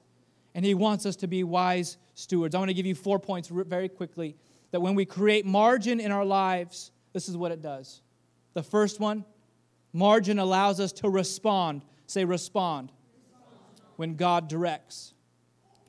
And 0.54 0.66
He 0.66 0.74
wants 0.74 1.06
us 1.06 1.16
to 1.16 1.28
be 1.28 1.46
wise 1.46 1.96
stewards. 2.16 2.54
I 2.54 2.58
want 2.58 2.68
to 2.68 2.74
give 2.74 2.86
you 2.86 2.96
four 2.96 3.18
points 3.18 3.48
very 3.48 3.88
quickly 3.88 4.36
that 4.72 4.82
when 4.82 4.94
we 4.94 5.06
create 5.06 5.46
margin 5.46 6.02
in 6.02 6.12
our 6.12 6.26
lives, 6.26 6.92
this 7.14 7.30
is 7.30 7.38
what 7.38 7.54
it 7.54 7.62
does. 7.62 8.02
The 8.54 8.62
first 8.62 9.00
one, 9.00 9.24
margin 9.94 10.40
allows 10.40 10.82
us 10.82 10.92
to 10.92 11.10
respond. 11.10 11.86
Say, 12.08 12.26
respond. 12.26 12.92
When 13.96 14.18
God 14.18 14.50
directs. 14.50 15.14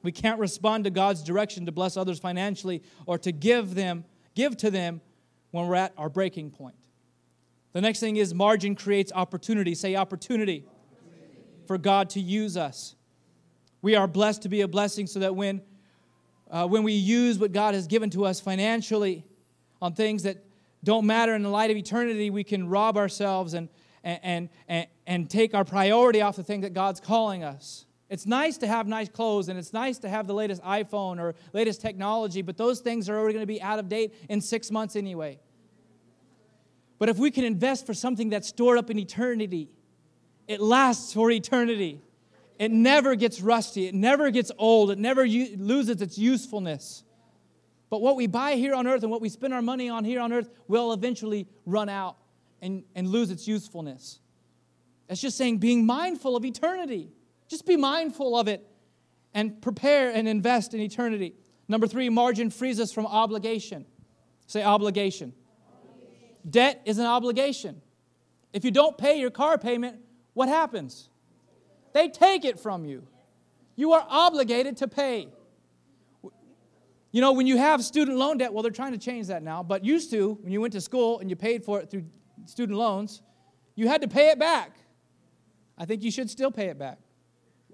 We 0.05 0.13
can't 0.13 0.39
respond 0.39 0.85
to 0.85 0.91
God's 0.91 1.25
direction 1.25 1.67
to 1.67 1.73
bless 1.73 1.97
others 1.97 2.21
financially 2.21 2.81
or 3.07 3.19
to 3.19 3.33
give 3.33 3.75
them, 3.75 4.05
give 4.37 4.57
to 4.59 4.71
them 4.71 5.01
when 5.51 5.67
we're 5.67 5.75
at 5.75 5.93
our 5.97 6.09
breaking 6.09 6.51
point. 6.51 6.75
The 7.73 7.81
next 7.81 8.01
thing 8.01 8.17
is 8.17 8.35
margin 8.35 8.75
creates 8.75 9.13
opportunity. 9.15 9.75
Say 9.75 9.95
opportunity, 9.95 10.65
opportunity. 10.67 11.43
for 11.67 11.79
God 11.79 12.11
to 12.11 12.21
use 12.21 12.57
us. 12.57 12.95
We 13.83 13.95
are 13.95 14.09
blessed 14.09 14.43
to 14.43 14.49
be 14.49 14.63
a 14.63 14.69
blessing 14.69 15.07
so 15.07 15.21
that 15.21 15.37
when, 15.37 15.63
uh, 16.51 16.67
when 16.67 16.83
we 16.83 16.93
use 16.93 17.39
what 17.39 17.53
God 17.53 17.75
has 17.75 17.87
given 17.87 18.11
to 18.11 18.25
us 18.25 18.41
financially 18.41 19.25
on 19.81 19.95
things 19.95 20.25
that 20.25 20.45
don't 20.83 21.07
matter 21.07 21.35
in 21.35 21.43
the 21.43 21.49
light 21.49 21.71
of 21.71 21.77
eternity, 21.77 22.31
we 22.31 22.45
can 22.45 22.69
rob 22.69 22.97
ourselves 22.97 23.55
and, 23.55 23.69
and, 24.03 24.49
and, 24.69 24.87
and 25.07 25.31
take 25.31 25.55
our 25.55 25.65
priority 25.65 26.21
off 26.21 26.37
the 26.37 26.43
thing 26.43 26.63
that 26.63 26.73
God's 26.73 27.01
calling 27.01 27.45
us. 27.45 27.85
It's 28.11 28.25
nice 28.27 28.57
to 28.59 28.67
have 28.67 28.87
nice 28.87 29.09
clothes 29.09 29.49
and 29.49 29.59
it's 29.59 29.73
nice 29.73 29.99
to 29.99 30.09
have 30.09 30.27
the 30.27 30.35
latest 30.35 30.63
iPhone 30.63 31.21
or 31.21 31.35
latest 31.53 31.81
technology, 31.83 32.41
but 32.41 32.57
those 32.57 32.81
things 32.81 33.09
are 33.09 33.19
already 33.19 33.35
going 33.35 33.43
to 33.43 33.47
be 33.47 33.61
out 33.61 33.79
of 33.79 33.89
date 33.89 34.15
in 34.29 34.41
six 34.41 34.71
months 34.71 34.97
anyway. 34.97 35.39
But 36.99 37.09
if 37.09 37.19
we 37.19 37.31
can 37.31 37.45
invest 37.45 37.87
for 37.87 37.95
something 37.95 38.31
that's 38.31 38.49
stored 38.49 38.79
up 38.79 38.91
in 38.91 38.99
eternity, 38.99 39.69
it 40.47 40.61
lasts 40.61 41.13
for 41.13 41.31
eternity. 41.31 42.01
It 42.59 42.73
never 42.73 43.15
gets 43.15 43.41
rusty, 43.41 43.87
it 43.87 43.95
never 43.95 44.31
gets 44.31 44.51
old, 44.59 44.91
it 44.91 44.99
never 44.99 45.25
u- 45.25 45.57
loses 45.59 46.03
its 46.03 46.19
usefulness. 46.19 47.05
But 47.91 48.01
what 48.01 48.17
we 48.17 48.27
buy 48.27 48.57
here 48.57 48.75
on 48.75 48.87
earth 48.87 49.03
and 49.03 49.13
what 49.13 49.21
we 49.21 49.29
spend 49.29 49.55
our 49.55 49.63
money 49.63 49.89
on 49.89 50.05
here 50.05 50.21
on 50.21 50.33
earth 50.33 50.51
will 50.67 50.93
eventually 50.93 51.47
run 51.67 51.89
out 51.89 52.17
and, 52.61 52.83
and 52.95 53.07
lose 53.07 53.31
its 53.31 53.47
usefulness. 53.47 54.19
That's 55.07 55.21
just 55.21 55.37
saying 55.37 55.59
being 55.59 55.87
mindful 55.87 56.37
of 56.37 56.45
eternity. 56.45 57.13
Just 57.49 57.67
be 57.67 57.77
mindful 57.77 58.39
of 58.39 58.47
it 58.47 58.67
and 59.35 59.61
prepare 59.61 60.11
and 60.11 60.29
invest 60.29 60.75
in 60.75 60.81
eternity. 60.81 61.35
Number 61.67 61.87
three, 61.87 62.09
margin 62.09 62.51
frees 62.51 62.79
us 62.81 62.93
from 62.93 63.07
obligation. 63.07 63.87
Say 64.47 64.63
obligation. 64.63 65.33
obligation. 65.71 66.29
Debt 66.49 66.83
is 66.85 66.99
an 66.99 67.07
obligation. 67.07 67.83
If 68.53 68.65
you 68.65 68.71
don't 68.71 68.97
pay 68.97 69.19
your 69.19 69.31
car 69.31 69.59
payment, 69.59 69.99
what 70.35 70.49
happens? 70.49 71.09
They 71.93 72.09
take 72.09 72.45
it 72.45 72.59
from 72.59 72.85
you. 72.85 73.07
You 73.77 73.93
are 73.93 74.07
obligated 74.09 74.77
to 74.79 74.89
pay. 74.89 75.29
You 77.11 77.21
know, 77.21 77.33
when 77.33 77.47
you 77.47 77.57
have 77.57 77.83
student 77.83 78.19
loan 78.19 78.39
debt, 78.39 78.53
well, 78.53 78.63
they're 78.63 78.71
trying 78.71 78.93
to 78.93 78.99
change 78.99 79.29
that 79.29 79.43
now, 79.43 79.63
but 79.63 79.85
used 79.85 80.11
to, 80.11 80.39
when 80.43 80.53
you 80.53 80.61
went 80.61 80.73
to 80.75 80.81
school 80.81 81.21
and 81.21 81.31
you 81.31 81.37
paid 81.37 81.65
for 81.65 81.81
it 81.81 81.91
through 81.91 82.05
student 82.45 82.79
loans, 82.79 83.23
you 83.75 83.89
had 83.89 84.03
to 84.03 84.09
pay 84.09 84.29
it 84.29 84.39
back. 84.39 84.77
I 85.77 85.85
think 85.85 86.03
you 86.03 86.11
should 86.11 86.29
still 86.29 86.51
pay 86.51 86.67
it 86.67 86.79
back. 86.79 86.99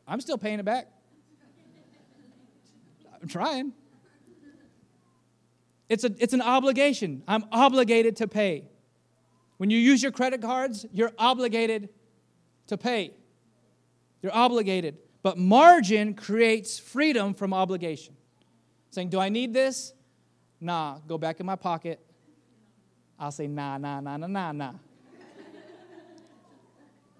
I'm 0.06 0.20
still 0.20 0.38
paying 0.38 0.58
it 0.58 0.64
back. 0.64 0.88
I'm 3.20 3.28
trying. 3.28 3.72
It's, 5.88 6.04
a, 6.04 6.10
it's 6.18 6.32
an 6.32 6.42
obligation. 6.42 7.22
I'm 7.26 7.44
obligated 7.52 8.16
to 8.16 8.28
pay. 8.28 8.68
When 9.56 9.70
you 9.70 9.78
use 9.78 10.02
your 10.02 10.12
credit 10.12 10.42
cards, 10.42 10.84
you're 10.92 11.12
obligated 11.18 11.88
to 12.66 12.76
pay. 12.76 13.14
You're 14.22 14.34
obligated. 14.34 14.98
But 15.22 15.38
margin 15.38 16.14
creates 16.14 16.78
freedom 16.78 17.34
from 17.34 17.54
obligation. 17.54 18.14
Saying, 18.90 19.10
Do 19.10 19.20
I 19.20 19.28
need 19.28 19.54
this? 19.54 19.92
Nah, 20.60 20.98
go 21.06 21.18
back 21.18 21.40
in 21.40 21.46
my 21.46 21.56
pocket. 21.56 22.00
I'll 23.18 23.32
say, 23.32 23.46
Nah, 23.46 23.78
nah, 23.78 24.00
nah, 24.00 24.16
nah, 24.16 24.26
nah, 24.26 24.52
nah. 24.52 24.72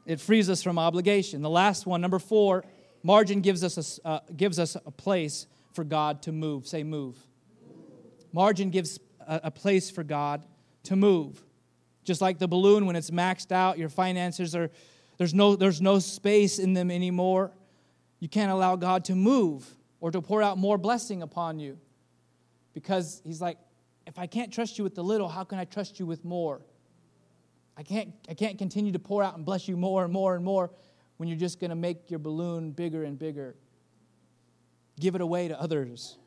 it 0.07 0.21
frees 0.21 0.51
us 0.51 0.63
from 0.63 0.79
obligation. 0.79 1.41
The 1.43 1.51
last 1.51 1.87
one, 1.87 2.01
number 2.01 2.19
four, 2.19 2.65
margin 3.05 3.41
gives 3.41 3.63
us 3.63 4.01
a, 4.05 4.09
uh, 4.09 4.21
gives 4.37 4.59
us 4.59 4.77
a 4.85 4.91
place 4.91 5.47
for 5.73 5.85
God 5.85 6.23
to 6.23 6.33
move. 6.33 6.67
Say, 6.67 6.83
move. 6.83 7.17
Margin 8.33 8.71
gives 8.71 8.99
a, 9.21 9.43
a 9.45 9.51
place 9.53 9.91
for 9.91 10.03
God 10.03 10.45
to 10.85 10.97
move. 10.97 11.45
Just 12.03 12.21
like 12.21 12.39
the 12.39 12.49
balloon, 12.49 12.87
when 12.87 12.97
it's 12.97 13.11
maxed 13.11 13.53
out, 13.53 13.79
your 13.79 13.89
finances 13.89 14.57
are 14.57 14.71
there's 15.17 15.33
no, 15.33 15.55
there's 15.55 15.81
no 15.81 16.01
space 16.01 16.59
in 16.59 16.73
them 16.73 16.91
anymore. 16.91 17.53
You 18.19 18.29
can't 18.29 18.51
allow 18.51 18.75
God 18.75 19.05
to 19.07 19.15
move 19.15 19.65
or 20.01 20.11
to 20.11 20.21
pour 20.21 20.43
out 20.43 20.59
more 20.59 20.77
blessing 20.77 21.23
upon 21.23 21.61
you. 21.61 21.79
Because 22.73 23.23
He's 23.25 23.41
like, 23.41 23.59
if 24.07 24.19
I 24.19 24.27
can't 24.27 24.53
trust 24.53 24.77
you 24.77 24.85
with 24.85 24.95
the 24.95 25.05
little, 25.05 25.29
how 25.29 25.45
can 25.45 25.59
I 25.59 25.65
trust 25.65 26.01
you 26.01 26.07
with 26.07 26.25
more? 26.25 26.63
I 27.77 27.83
can't, 27.83 28.13
I 28.29 28.35
can't 28.35 28.59
continue 28.59 28.93
to 28.93 28.99
pour 28.99 29.23
out 29.23 29.37
and 29.37 29.45
bless 29.45 29.69
you 29.69 29.77
more 29.77 30.05
and 30.05 30.13
more 30.13 30.35
and 30.35 30.45
more 30.45 30.71
when 31.17 31.29
you're 31.29 31.39
just 31.39 31.61
going 31.61 31.71
to 31.71 31.77
make 31.77 32.11
your 32.11 32.19
balloon 32.19 32.71
bigger 32.71 33.05
and 33.05 33.19
bigger. 33.19 33.57
Give 34.99 35.15
it 35.15 35.21
away 35.21 35.49
to 35.49 35.61
others. 35.61 36.19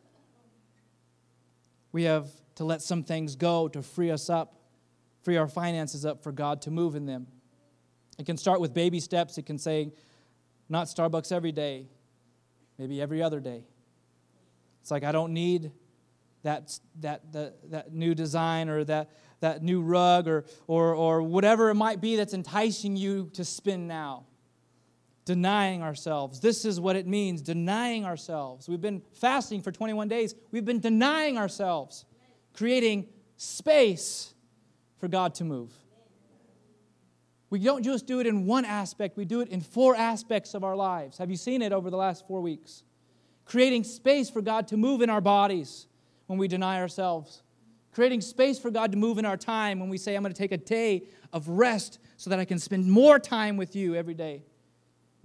We 1.91 2.03
have 2.03 2.27
to 2.55 2.63
let 2.63 2.81
some 2.81 3.03
things 3.03 3.35
go 3.35 3.67
to 3.69 3.81
free 3.81 4.11
us 4.11 4.29
up, 4.29 4.59
free 5.23 5.37
our 5.37 5.47
finances 5.47 6.05
up 6.05 6.23
for 6.23 6.31
God 6.31 6.61
to 6.63 6.71
move 6.71 6.95
in 6.95 7.05
them. 7.05 7.27
It 8.17 8.25
can 8.25 8.37
start 8.37 8.59
with 8.59 8.73
baby 8.73 8.99
steps. 8.99 9.37
It 9.37 9.45
can 9.45 9.57
say, 9.57 9.91
not 10.69 10.87
Starbucks 10.87 11.31
every 11.31 11.51
day, 11.51 11.87
maybe 12.77 13.01
every 13.01 13.21
other 13.21 13.39
day. 13.39 13.63
It's 14.81 14.91
like, 14.91 15.03
I 15.03 15.11
don't 15.11 15.33
need 15.33 15.71
that, 16.43 16.79
that, 17.01 17.31
that, 17.33 17.71
that 17.71 17.93
new 17.93 18.15
design 18.15 18.69
or 18.69 18.83
that, 18.85 19.11
that 19.41 19.61
new 19.61 19.81
rug 19.81 20.27
or, 20.27 20.45
or, 20.67 20.93
or 20.93 21.21
whatever 21.21 21.69
it 21.69 21.75
might 21.75 22.01
be 22.01 22.15
that's 22.15 22.33
enticing 22.33 22.95
you 22.95 23.29
to 23.33 23.45
spin 23.45 23.87
now. 23.87 24.25
Denying 25.27 25.83
ourselves. 25.83 26.39
This 26.39 26.63
is 26.63 26.79
what 26.79 26.95
it 26.95 27.05
means 27.05 27.41
denying 27.41 28.05
ourselves. 28.05 28.69
We've 28.69 28.79
been 28.79 29.01
fasting 29.11 29.61
for 29.61 29.73
21 29.73 30.07
days, 30.07 30.33
we've 30.51 30.63
been 30.63 30.79
denying 30.79 31.37
ourselves, 31.37 32.05
creating 32.53 33.07
space 33.35 34.33
for 34.99 35.09
God 35.09 35.35
to 35.35 35.43
move. 35.43 35.73
We 37.49 37.59
don't 37.59 37.83
just 37.83 38.07
do 38.07 38.21
it 38.21 38.27
in 38.27 38.45
one 38.45 38.63
aspect, 38.63 39.17
we 39.17 39.25
do 39.25 39.41
it 39.41 39.49
in 39.49 39.59
four 39.59 39.97
aspects 39.97 40.53
of 40.53 40.63
our 40.63 40.77
lives. 40.77 41.17
Have 41.17 41.29
you 41.29 41.35
seen 41.35 41.61
it 41.61 41.73
over 41.73 41.89
the 41.89 41.97
last 41.97 42.25
four 42.25 42.39
weeks? 42.39 42.83
Creating 43.43 43.83
space 43.83 44.29
for 44.29 44.41
God 44.41 44.69
to 44.69 44.77
move 44.77 45.01
in 45.01 45.09
our 45.09 45.19
bodies 45.19 45.87
when 46.27 46.39
we 46.39 46.47
deny 46.47 46.79
ourselves. 46.79 47.43
Creating 47.91 48.21
space 48.21 48.57
for 48.57 48.71
God 48.71 48.93
to 48.93 48.97
move 48.97 49.17
in 49.17 49.25
our 49.25 49.35
time 49.35 49.81
when 49.81 49.89
we 49.89 49.97
say, 49.97 50.15
I'm 50.15 50.23
going 50.23 50.33
to 50.33 50.37
take 50.37 50.53
a 50.53 50.57
day 50.57 51.03
of 51.33 51.49
rest 51.49 51.99
so 52.15 52.29
that 52.29 52.39
I 52.39 52.45
can 52.45 52.59
spend 52.59 52.89
more 52.89 53.19
time 53.19 53.57
with 53.57 53.75
you 53.75 53.93
every 53.93 54.13
day. 54.13 54.45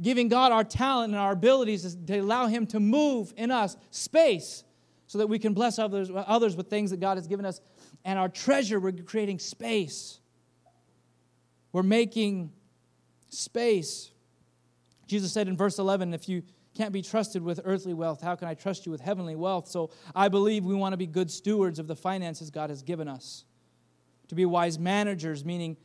Giving 0.01 0.29
God 0.29 0.53
our 0.53 0.65
talent 0.65 1.13
and 1.13 1.21
our 1.21 1.33
abilities 1.33 1.97
to 2.07 2.19
allow 2.19 2.47
Him 2.47 2.67
to 2.69 2.81
move 2.81 3.33
in 3.37 3.51
us 3.51 3.77
space 3.91 4.65
so 5.07 5.19
that 5.19 5.27
we 5.27 5.39
can 5.39 5.53
bless 5.53 5.79
others, 5.79 6.11
others 6.15 6.57
with 6.57 6.69
things 6.69 6.91
that 6.91 7.01
God 7.01 7.19
has 7.19 7.27
given 7.27 7.45
us. 7.45 7.61
And 8.05 8.19
our 8.19 8.29
treasure, 8.29 8.81
we're 8.81 8.93
creating 8.93 9.39
space 9.39 10.21
we're 11.73 11.83
making 11.83 12.53
space. 13.31 14.11
Jesus 15.07 15.33
said 15.33 15.49
in 15.49 15.57
verse 15.57 15.79
11, 15.79 16.15
if 16.15 16.29
you 16.29 16.43
can't 16.75 16.93
be 16.93 17.03
trusted 17.03 17.43
with 17.43 17.61
earthly 17.65 17.95
wealth, 17.95 18.21
how 18.21 18.35
can 18.35 18.49
I 18.49 18.55
trust 18.55 18.87
you 18.87 18.93
with 18.93 19.01
heavenly 19.01 19.37
wealth? 19.37 19.69
So 19.69 19.91
I 20.15 20.29
believe 20.29 20.65
we 20.65 20.75
want 20.75 20.93
to 20.93 20.97
be 20.97 21.07
good 21.07 21.31
stewards 21.31 21.79
of 21.79 21.87
the 21.87 21.97
finances 21.97 22.51
God 22.51 22.71
has 22.71 22.83
given 22.83 23.09
us. 23.09 23.45
To 24.29 24.35
be 24.35 24.47
wise 24.47 24.79
managers, 24.79 25.45
meaning 25.45 25.77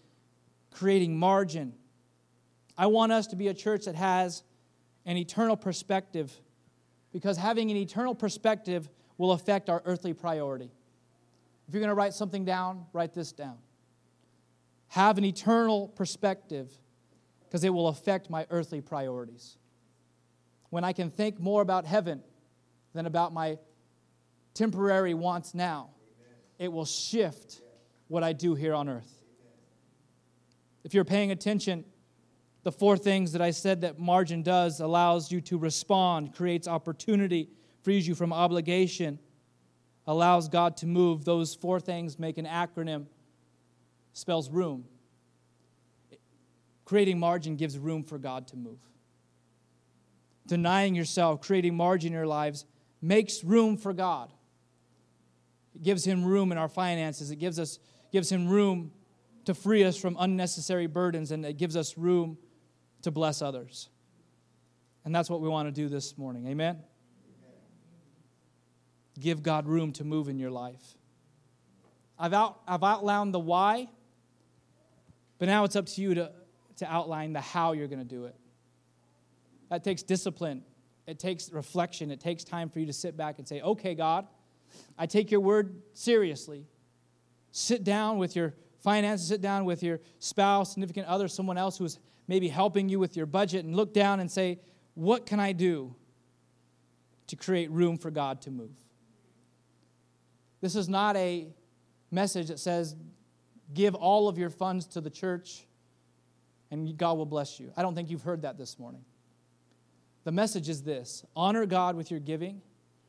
creating 0.71 1.17
margin. 1.17 1.73
I 2.77 2.87
want 2.87 3.11
us 3.11 3.27
to 3.27 3.35
be 3.35 3.47
a 3.47 3.53
church 3.53 3.85
that 3.85 3.95
has 3.95 4.43
an 5.05 5.17
eternal 5.17 5.57
perspective 5.57 6.31
because 7.11 7.37
having 7.37 7.71
an 7.71 7.77
eternal 7.77 8.13
perspective 8.13 8.89
will 9.17 9.31
affect 9.31 9.69
our 9.69 9.81
earthly 9.85 10.13
priority. 10.13 10.71
If 11.67 11.73
you're 11.73 11.81
going 11.81 11.89
to 11.89 11.95
write 11.95 12.13
something 12.13 12.45
down, 12.45 12.85
write 12.93 13.13
this 13.13 13.31
down. 13.31 13.57
Have 14.89 15.17
an 15.17 15.25
eternal 15.25 15.87
perspective 15.87 16.71
because 17.43 17.63
it 17.63 17.69
will 17.69 17.87
affect 17.87 18.29
my 18.29 18.45
earthly 18.49 18.81
priorities. 18.81 19.57
When 20.69 20.83
I 20.83 20.93
can 20.93 21.09
think 21.09 21.39
more 21.39 21.61
about 21.61 21.85
heaven 21.85 22.21
than 22.93 23.05
about 23.05 23.33
my 23.33 23.57
temporary 24.53 25.13
wants 25.13 25.53
now, 25.53 25.89
it 26.59 26.71
will 26.71 26.85
shift 26.85 27.61
what 28.07 28.23
I 28.23 28.33
do 28.33 28.55
here 28.55 28.73
on 28.73 28.89
earth. 28.89 29.13
If 30.83 30.93
you're 30.93 31.05
paying 31.05 31.31
attention, 31.31 31.85
the 32.67 32.71
four 32.73 32.97
things 32.97 33.31
that 33.31 33.41
I 33.41 33.51
said 33.51 33.79
that 33.79 33.97
margin 33.97 34.43
does 34.43 34.81
allows 34.81 35.31
you 35.31 35.39
to 35.39 35.57
respond, 35.57 36.35
creates 36.35 36.67
opportunity, 36.67 37.47
frees 37.81 38.05
you 38.05 38.13
from 38.13 38.33
obligation, 38.33 39.19
allows 40.05 40.49
God 40.49 40.75
to 40.75 40.85
move. 40.85 41.23
Those 41.23 41.55
four 41.55 41.79
things 41.79 42.19
make 42.19 42.37
an 42.37 42.45
acronym, 42.45 43.05
spells 44.11 44.49
room. 44.49 44.83
Creating 46.83 47.17
margin 47.17 47.55
gives 47.55 47.79
room 47.79 48.03
for 48.03 48.17
God 48.17 48.49
to 48.49 48.57
move. 48.57 48.79
Denying 50.45 50.93
yourself, 50.93 51.39
creating 51.39 51.73
margin 51.73 52.07
in 52.07 52.15
your 52.15 52.27
lives, 52.27 52.65
makes 53.01 53.45
room 53.45 53.77
for 53.77 53.93
God. 53.93 54.33
It 55.73 55.83
gives 55.83 56.03
Him 56.03 56.25
room 56.25 56.51
in 56.51 56.57
our 56.57 56.67
finances. 56.67 57.31
It 57.31 57.37
gives 57.37 57.59
us 57.59 57.79
gives 58.11 58.29
Him 58.29 58.45
room 58.45 58.91
to 59.45 59.53
free 59.53 59.85
us 59.85 59.95
from 59.95 60.17
unnecessary 60.19 60.87
burdens, 60.87 61.31
and 61.31 61.45
it 61.45 61.55
gives 61.55 61.77
us 61.77 61.97
room 61.97 62.37
to 63.03 63.11
bless 63.11 63.41
others. 63.41 63.89
And 65.05 65.15
that's 65.15 65.29
what 65.29 65.41
we 65.41 65.47
want 65.47 65.67
to 65.67 65.71
do 65.71 65.87
this 65.87 66.17
morning. 66.17 66.47
Amen? 66.47 66.79
Give 69.19 69.41
God 69.41 69.67
room 69.67 69.93
to 69.93 70.03
move 70.03 70.29
in 70.29 70.37
your 70.37 70.51
life. 70.51 70.95
I've, 72.19 72.33
out, 72.33 72.61
I've 72.67 72.83
outlined 72.83 73.33
the 73.33 73.39
why, 73.39 73.87
but 75.37 75.47
now 75.47 75.63
it's 75.63 75.75
up 75.75 75.85
to 75.85 76.01
you 76.01 76.15
to, 76.15 76.31
to 76.77 76.91
outline 76.91 77.33
the 77.33 77.41
how 77.41 77.73
you're 77.73 77.87
going 77.87 77.99
to 77.99 78.05
do 78.05 78.25
it. 78.25 78.35
That 79.69 79.83
takes 79.83 80.01
discipline, 80.03 80.63
it 81.05 81.19
takes 81.19 81.51
reflection, 81.51 82.11
it 82.11 82.19
takes 82.19 82.43
time 82.43 82.69
for 82.69 82.79
you 82.79 82.85
to 82.87 82.93
sit 82.93 83.15
back 83.17 83.37
and 83.37 83.47
say, 83.47 83.61
okay, 83.61 83.95
God, 83.95 84.27
I 84.97 85.05
take 85.05 85.31
your 85.31 85.41
word 85.41 85.81
seriously. 85.93 86.65
Sit 87.51 87.83
down 87.83 88.17
with 88.17 88.35
your 88.35 88.53
finances, 88.79 89.27
sit 89.27 89.41
down 89.41 89.65
with 89.65 89.83
your 89.83 89.99
spouse, 90.19 90.71
significant 90.71 91.07
other, 91.07 91.27
someone 91.27 91.57
else 91.57 91.77
who's 91.77 91.99
maybe 92.27 92.47
helping 92.47 92.89
you 92.89 92.99
with 92.99 93.15
your 93.15 93.25
budget, 93.25 93.65
and 93.65 93.75
look 93.75 93.93
down 93.93 94.19
and 94.19 94.29
say, 94.29 94.59
what 94.95 95.25
can 95.25 95.39
I 95.39 95.51
do 95.51 95.95
to 97.27 97.35
create 97.35 97.69
room 97.71 97.97
for 97.97 98.11
God 98.11 98.41
to 98.41 98.51
move? 98.51 98.71
This 100.61 100.75
is 100.75 100.89
not 100.89 101.15
a 101.15 101.47
message 102.09 102.47
that 102.47 102.59
says, 102.59 102.95
give 103.73 103.95
all 103.95 104.27
of 104.27 104.37
your 104.37 104.49
funds 104.49 104.85
to 104.87 105.01
the 105.01 105.09
church 105.09 105.67
and 106.71 106.97
God 106.97 107.17
will 107.17 107.25
bless 107.25 107.59
you. 107.59 107.71
I 107.77 107.81
don't 107.81 107.95
think 107.95 108.09
you've 108.09 108.23
heard 108.23 108.41
that 108.41 108.57
this 108.57 108.77
morning. 108.77 109.03
The 110.23 110.31
message 110.31 110.67
is 110.67 110.83
this 110.83 111.23
honor 111.35 111.65
God 111.65 111.95
with 111.95 112.11
your 112.11 112.19
giving 112.19 112.61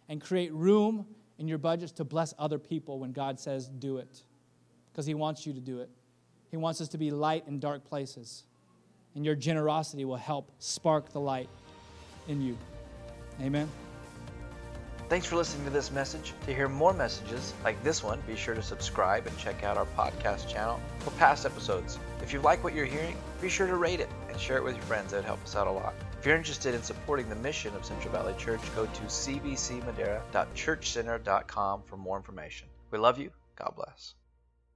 and 0.08 0.20
create 0.20 0.52
room 0.52 1.06
in 1.38 1.48
your 1.48 1.58
budgets 1.58 1.92
to 1.92 2.04
bless 2.04 2.34
other 2.38 2.58
people 2.58 2.98
when 2.98 3.12
God 3.12 3.40
says 3.40 3.68
do 3.68 3.98
it 3.98 4.22
because 4.92 5.06
He 5.06 5.14
wants 5.14 5.46
you 5.46 5.52
to 5.52 5.60
do 5.60 5.80
it. 5.80 5.90
He 6.50 6.56
wants 6.56 6.80
us 6.80 6.88
to 6.88 6.98
be 6.98 7.10
light 7.10 7.44
in 7.46 7.58
dark 7.58 7.84
places, 7.84 8.44
and 9.14 9.24
your 9.24 9.34
generosity 9.34 10.04
will 10.04 10.16
help 10.16 10.50
spark 10.58 11.10
the 11.12 11.20
light 11.20 11.48
in 12.28 12.40
you. 12.40 12.56
Amen. 13.40 13.68
Thanks 15.08 15.26
for 15.26 15.36
listening 15.36 15.64
to 15.64 15.70
this 15.70 15.90
message. 15.90 16.34
To 16.44 16.54
hear 16.54 16.68
more 16.68 16.92
messages 16.92 17.54
like 17.64 17.82
this 17.82 18.04
one, 18.04 18.22
be 18.26 18.36
sure 18.36 18.54
to 18.54 18.62
subscribe 18.62 19.26
and 19.26 19.38
check 19.38 19.64
out 19.64 19.78
our 19.78 19.86
podcast 19.96 20.48
channel 20.48 20.78
for 20.98 21.12
past 21.12 21.46
episodes. 21.46 21.98
If 22.22 22.34
you 22.34 22.42
like 22.42 22.62
what 22.62 22.74
you're 22.74 22.84
hearing, 22.84 23.16
be 23.40 23.48
sure 23.48 23.66
to 23.66 23.76
rate 23.76 24.00
it 24.00 24.10
and 24.28 24.38
share 24.38 24.58
it 24.58 24.64
with 24.64 24.74
your 24.74 24.84
friends. 24.84 25.12
That 25.12 25.18
would 25.18 25.24
help 25.24 25.42
us 25.42 25.56
out 25.56 25.66
a 25.66 25.70
lot. 25.70 25.94
If 26.18 26.26
you're 26.26 26.36
interested 26.36 26.74
in 26.74 26.82
supporting 26.82 27.30
the 27.30 27.36
mission 27.36 27.74
of 27.74 27.86
Central 27.86 28.12
Valley 28.12 28.34
Church, 28.36 28.60
go 28.74 28.84
to 28.84 29.02
cvcmadera.churchcenter.com 29.02 31.82
for 31.86 31.96
more 31.96 32.18
information. 32.18 32.68
We 32.90 32.98
love 32.98 33.18
you. 33.18 33.30
God 33.56 33.72
bless. 33.76 34.14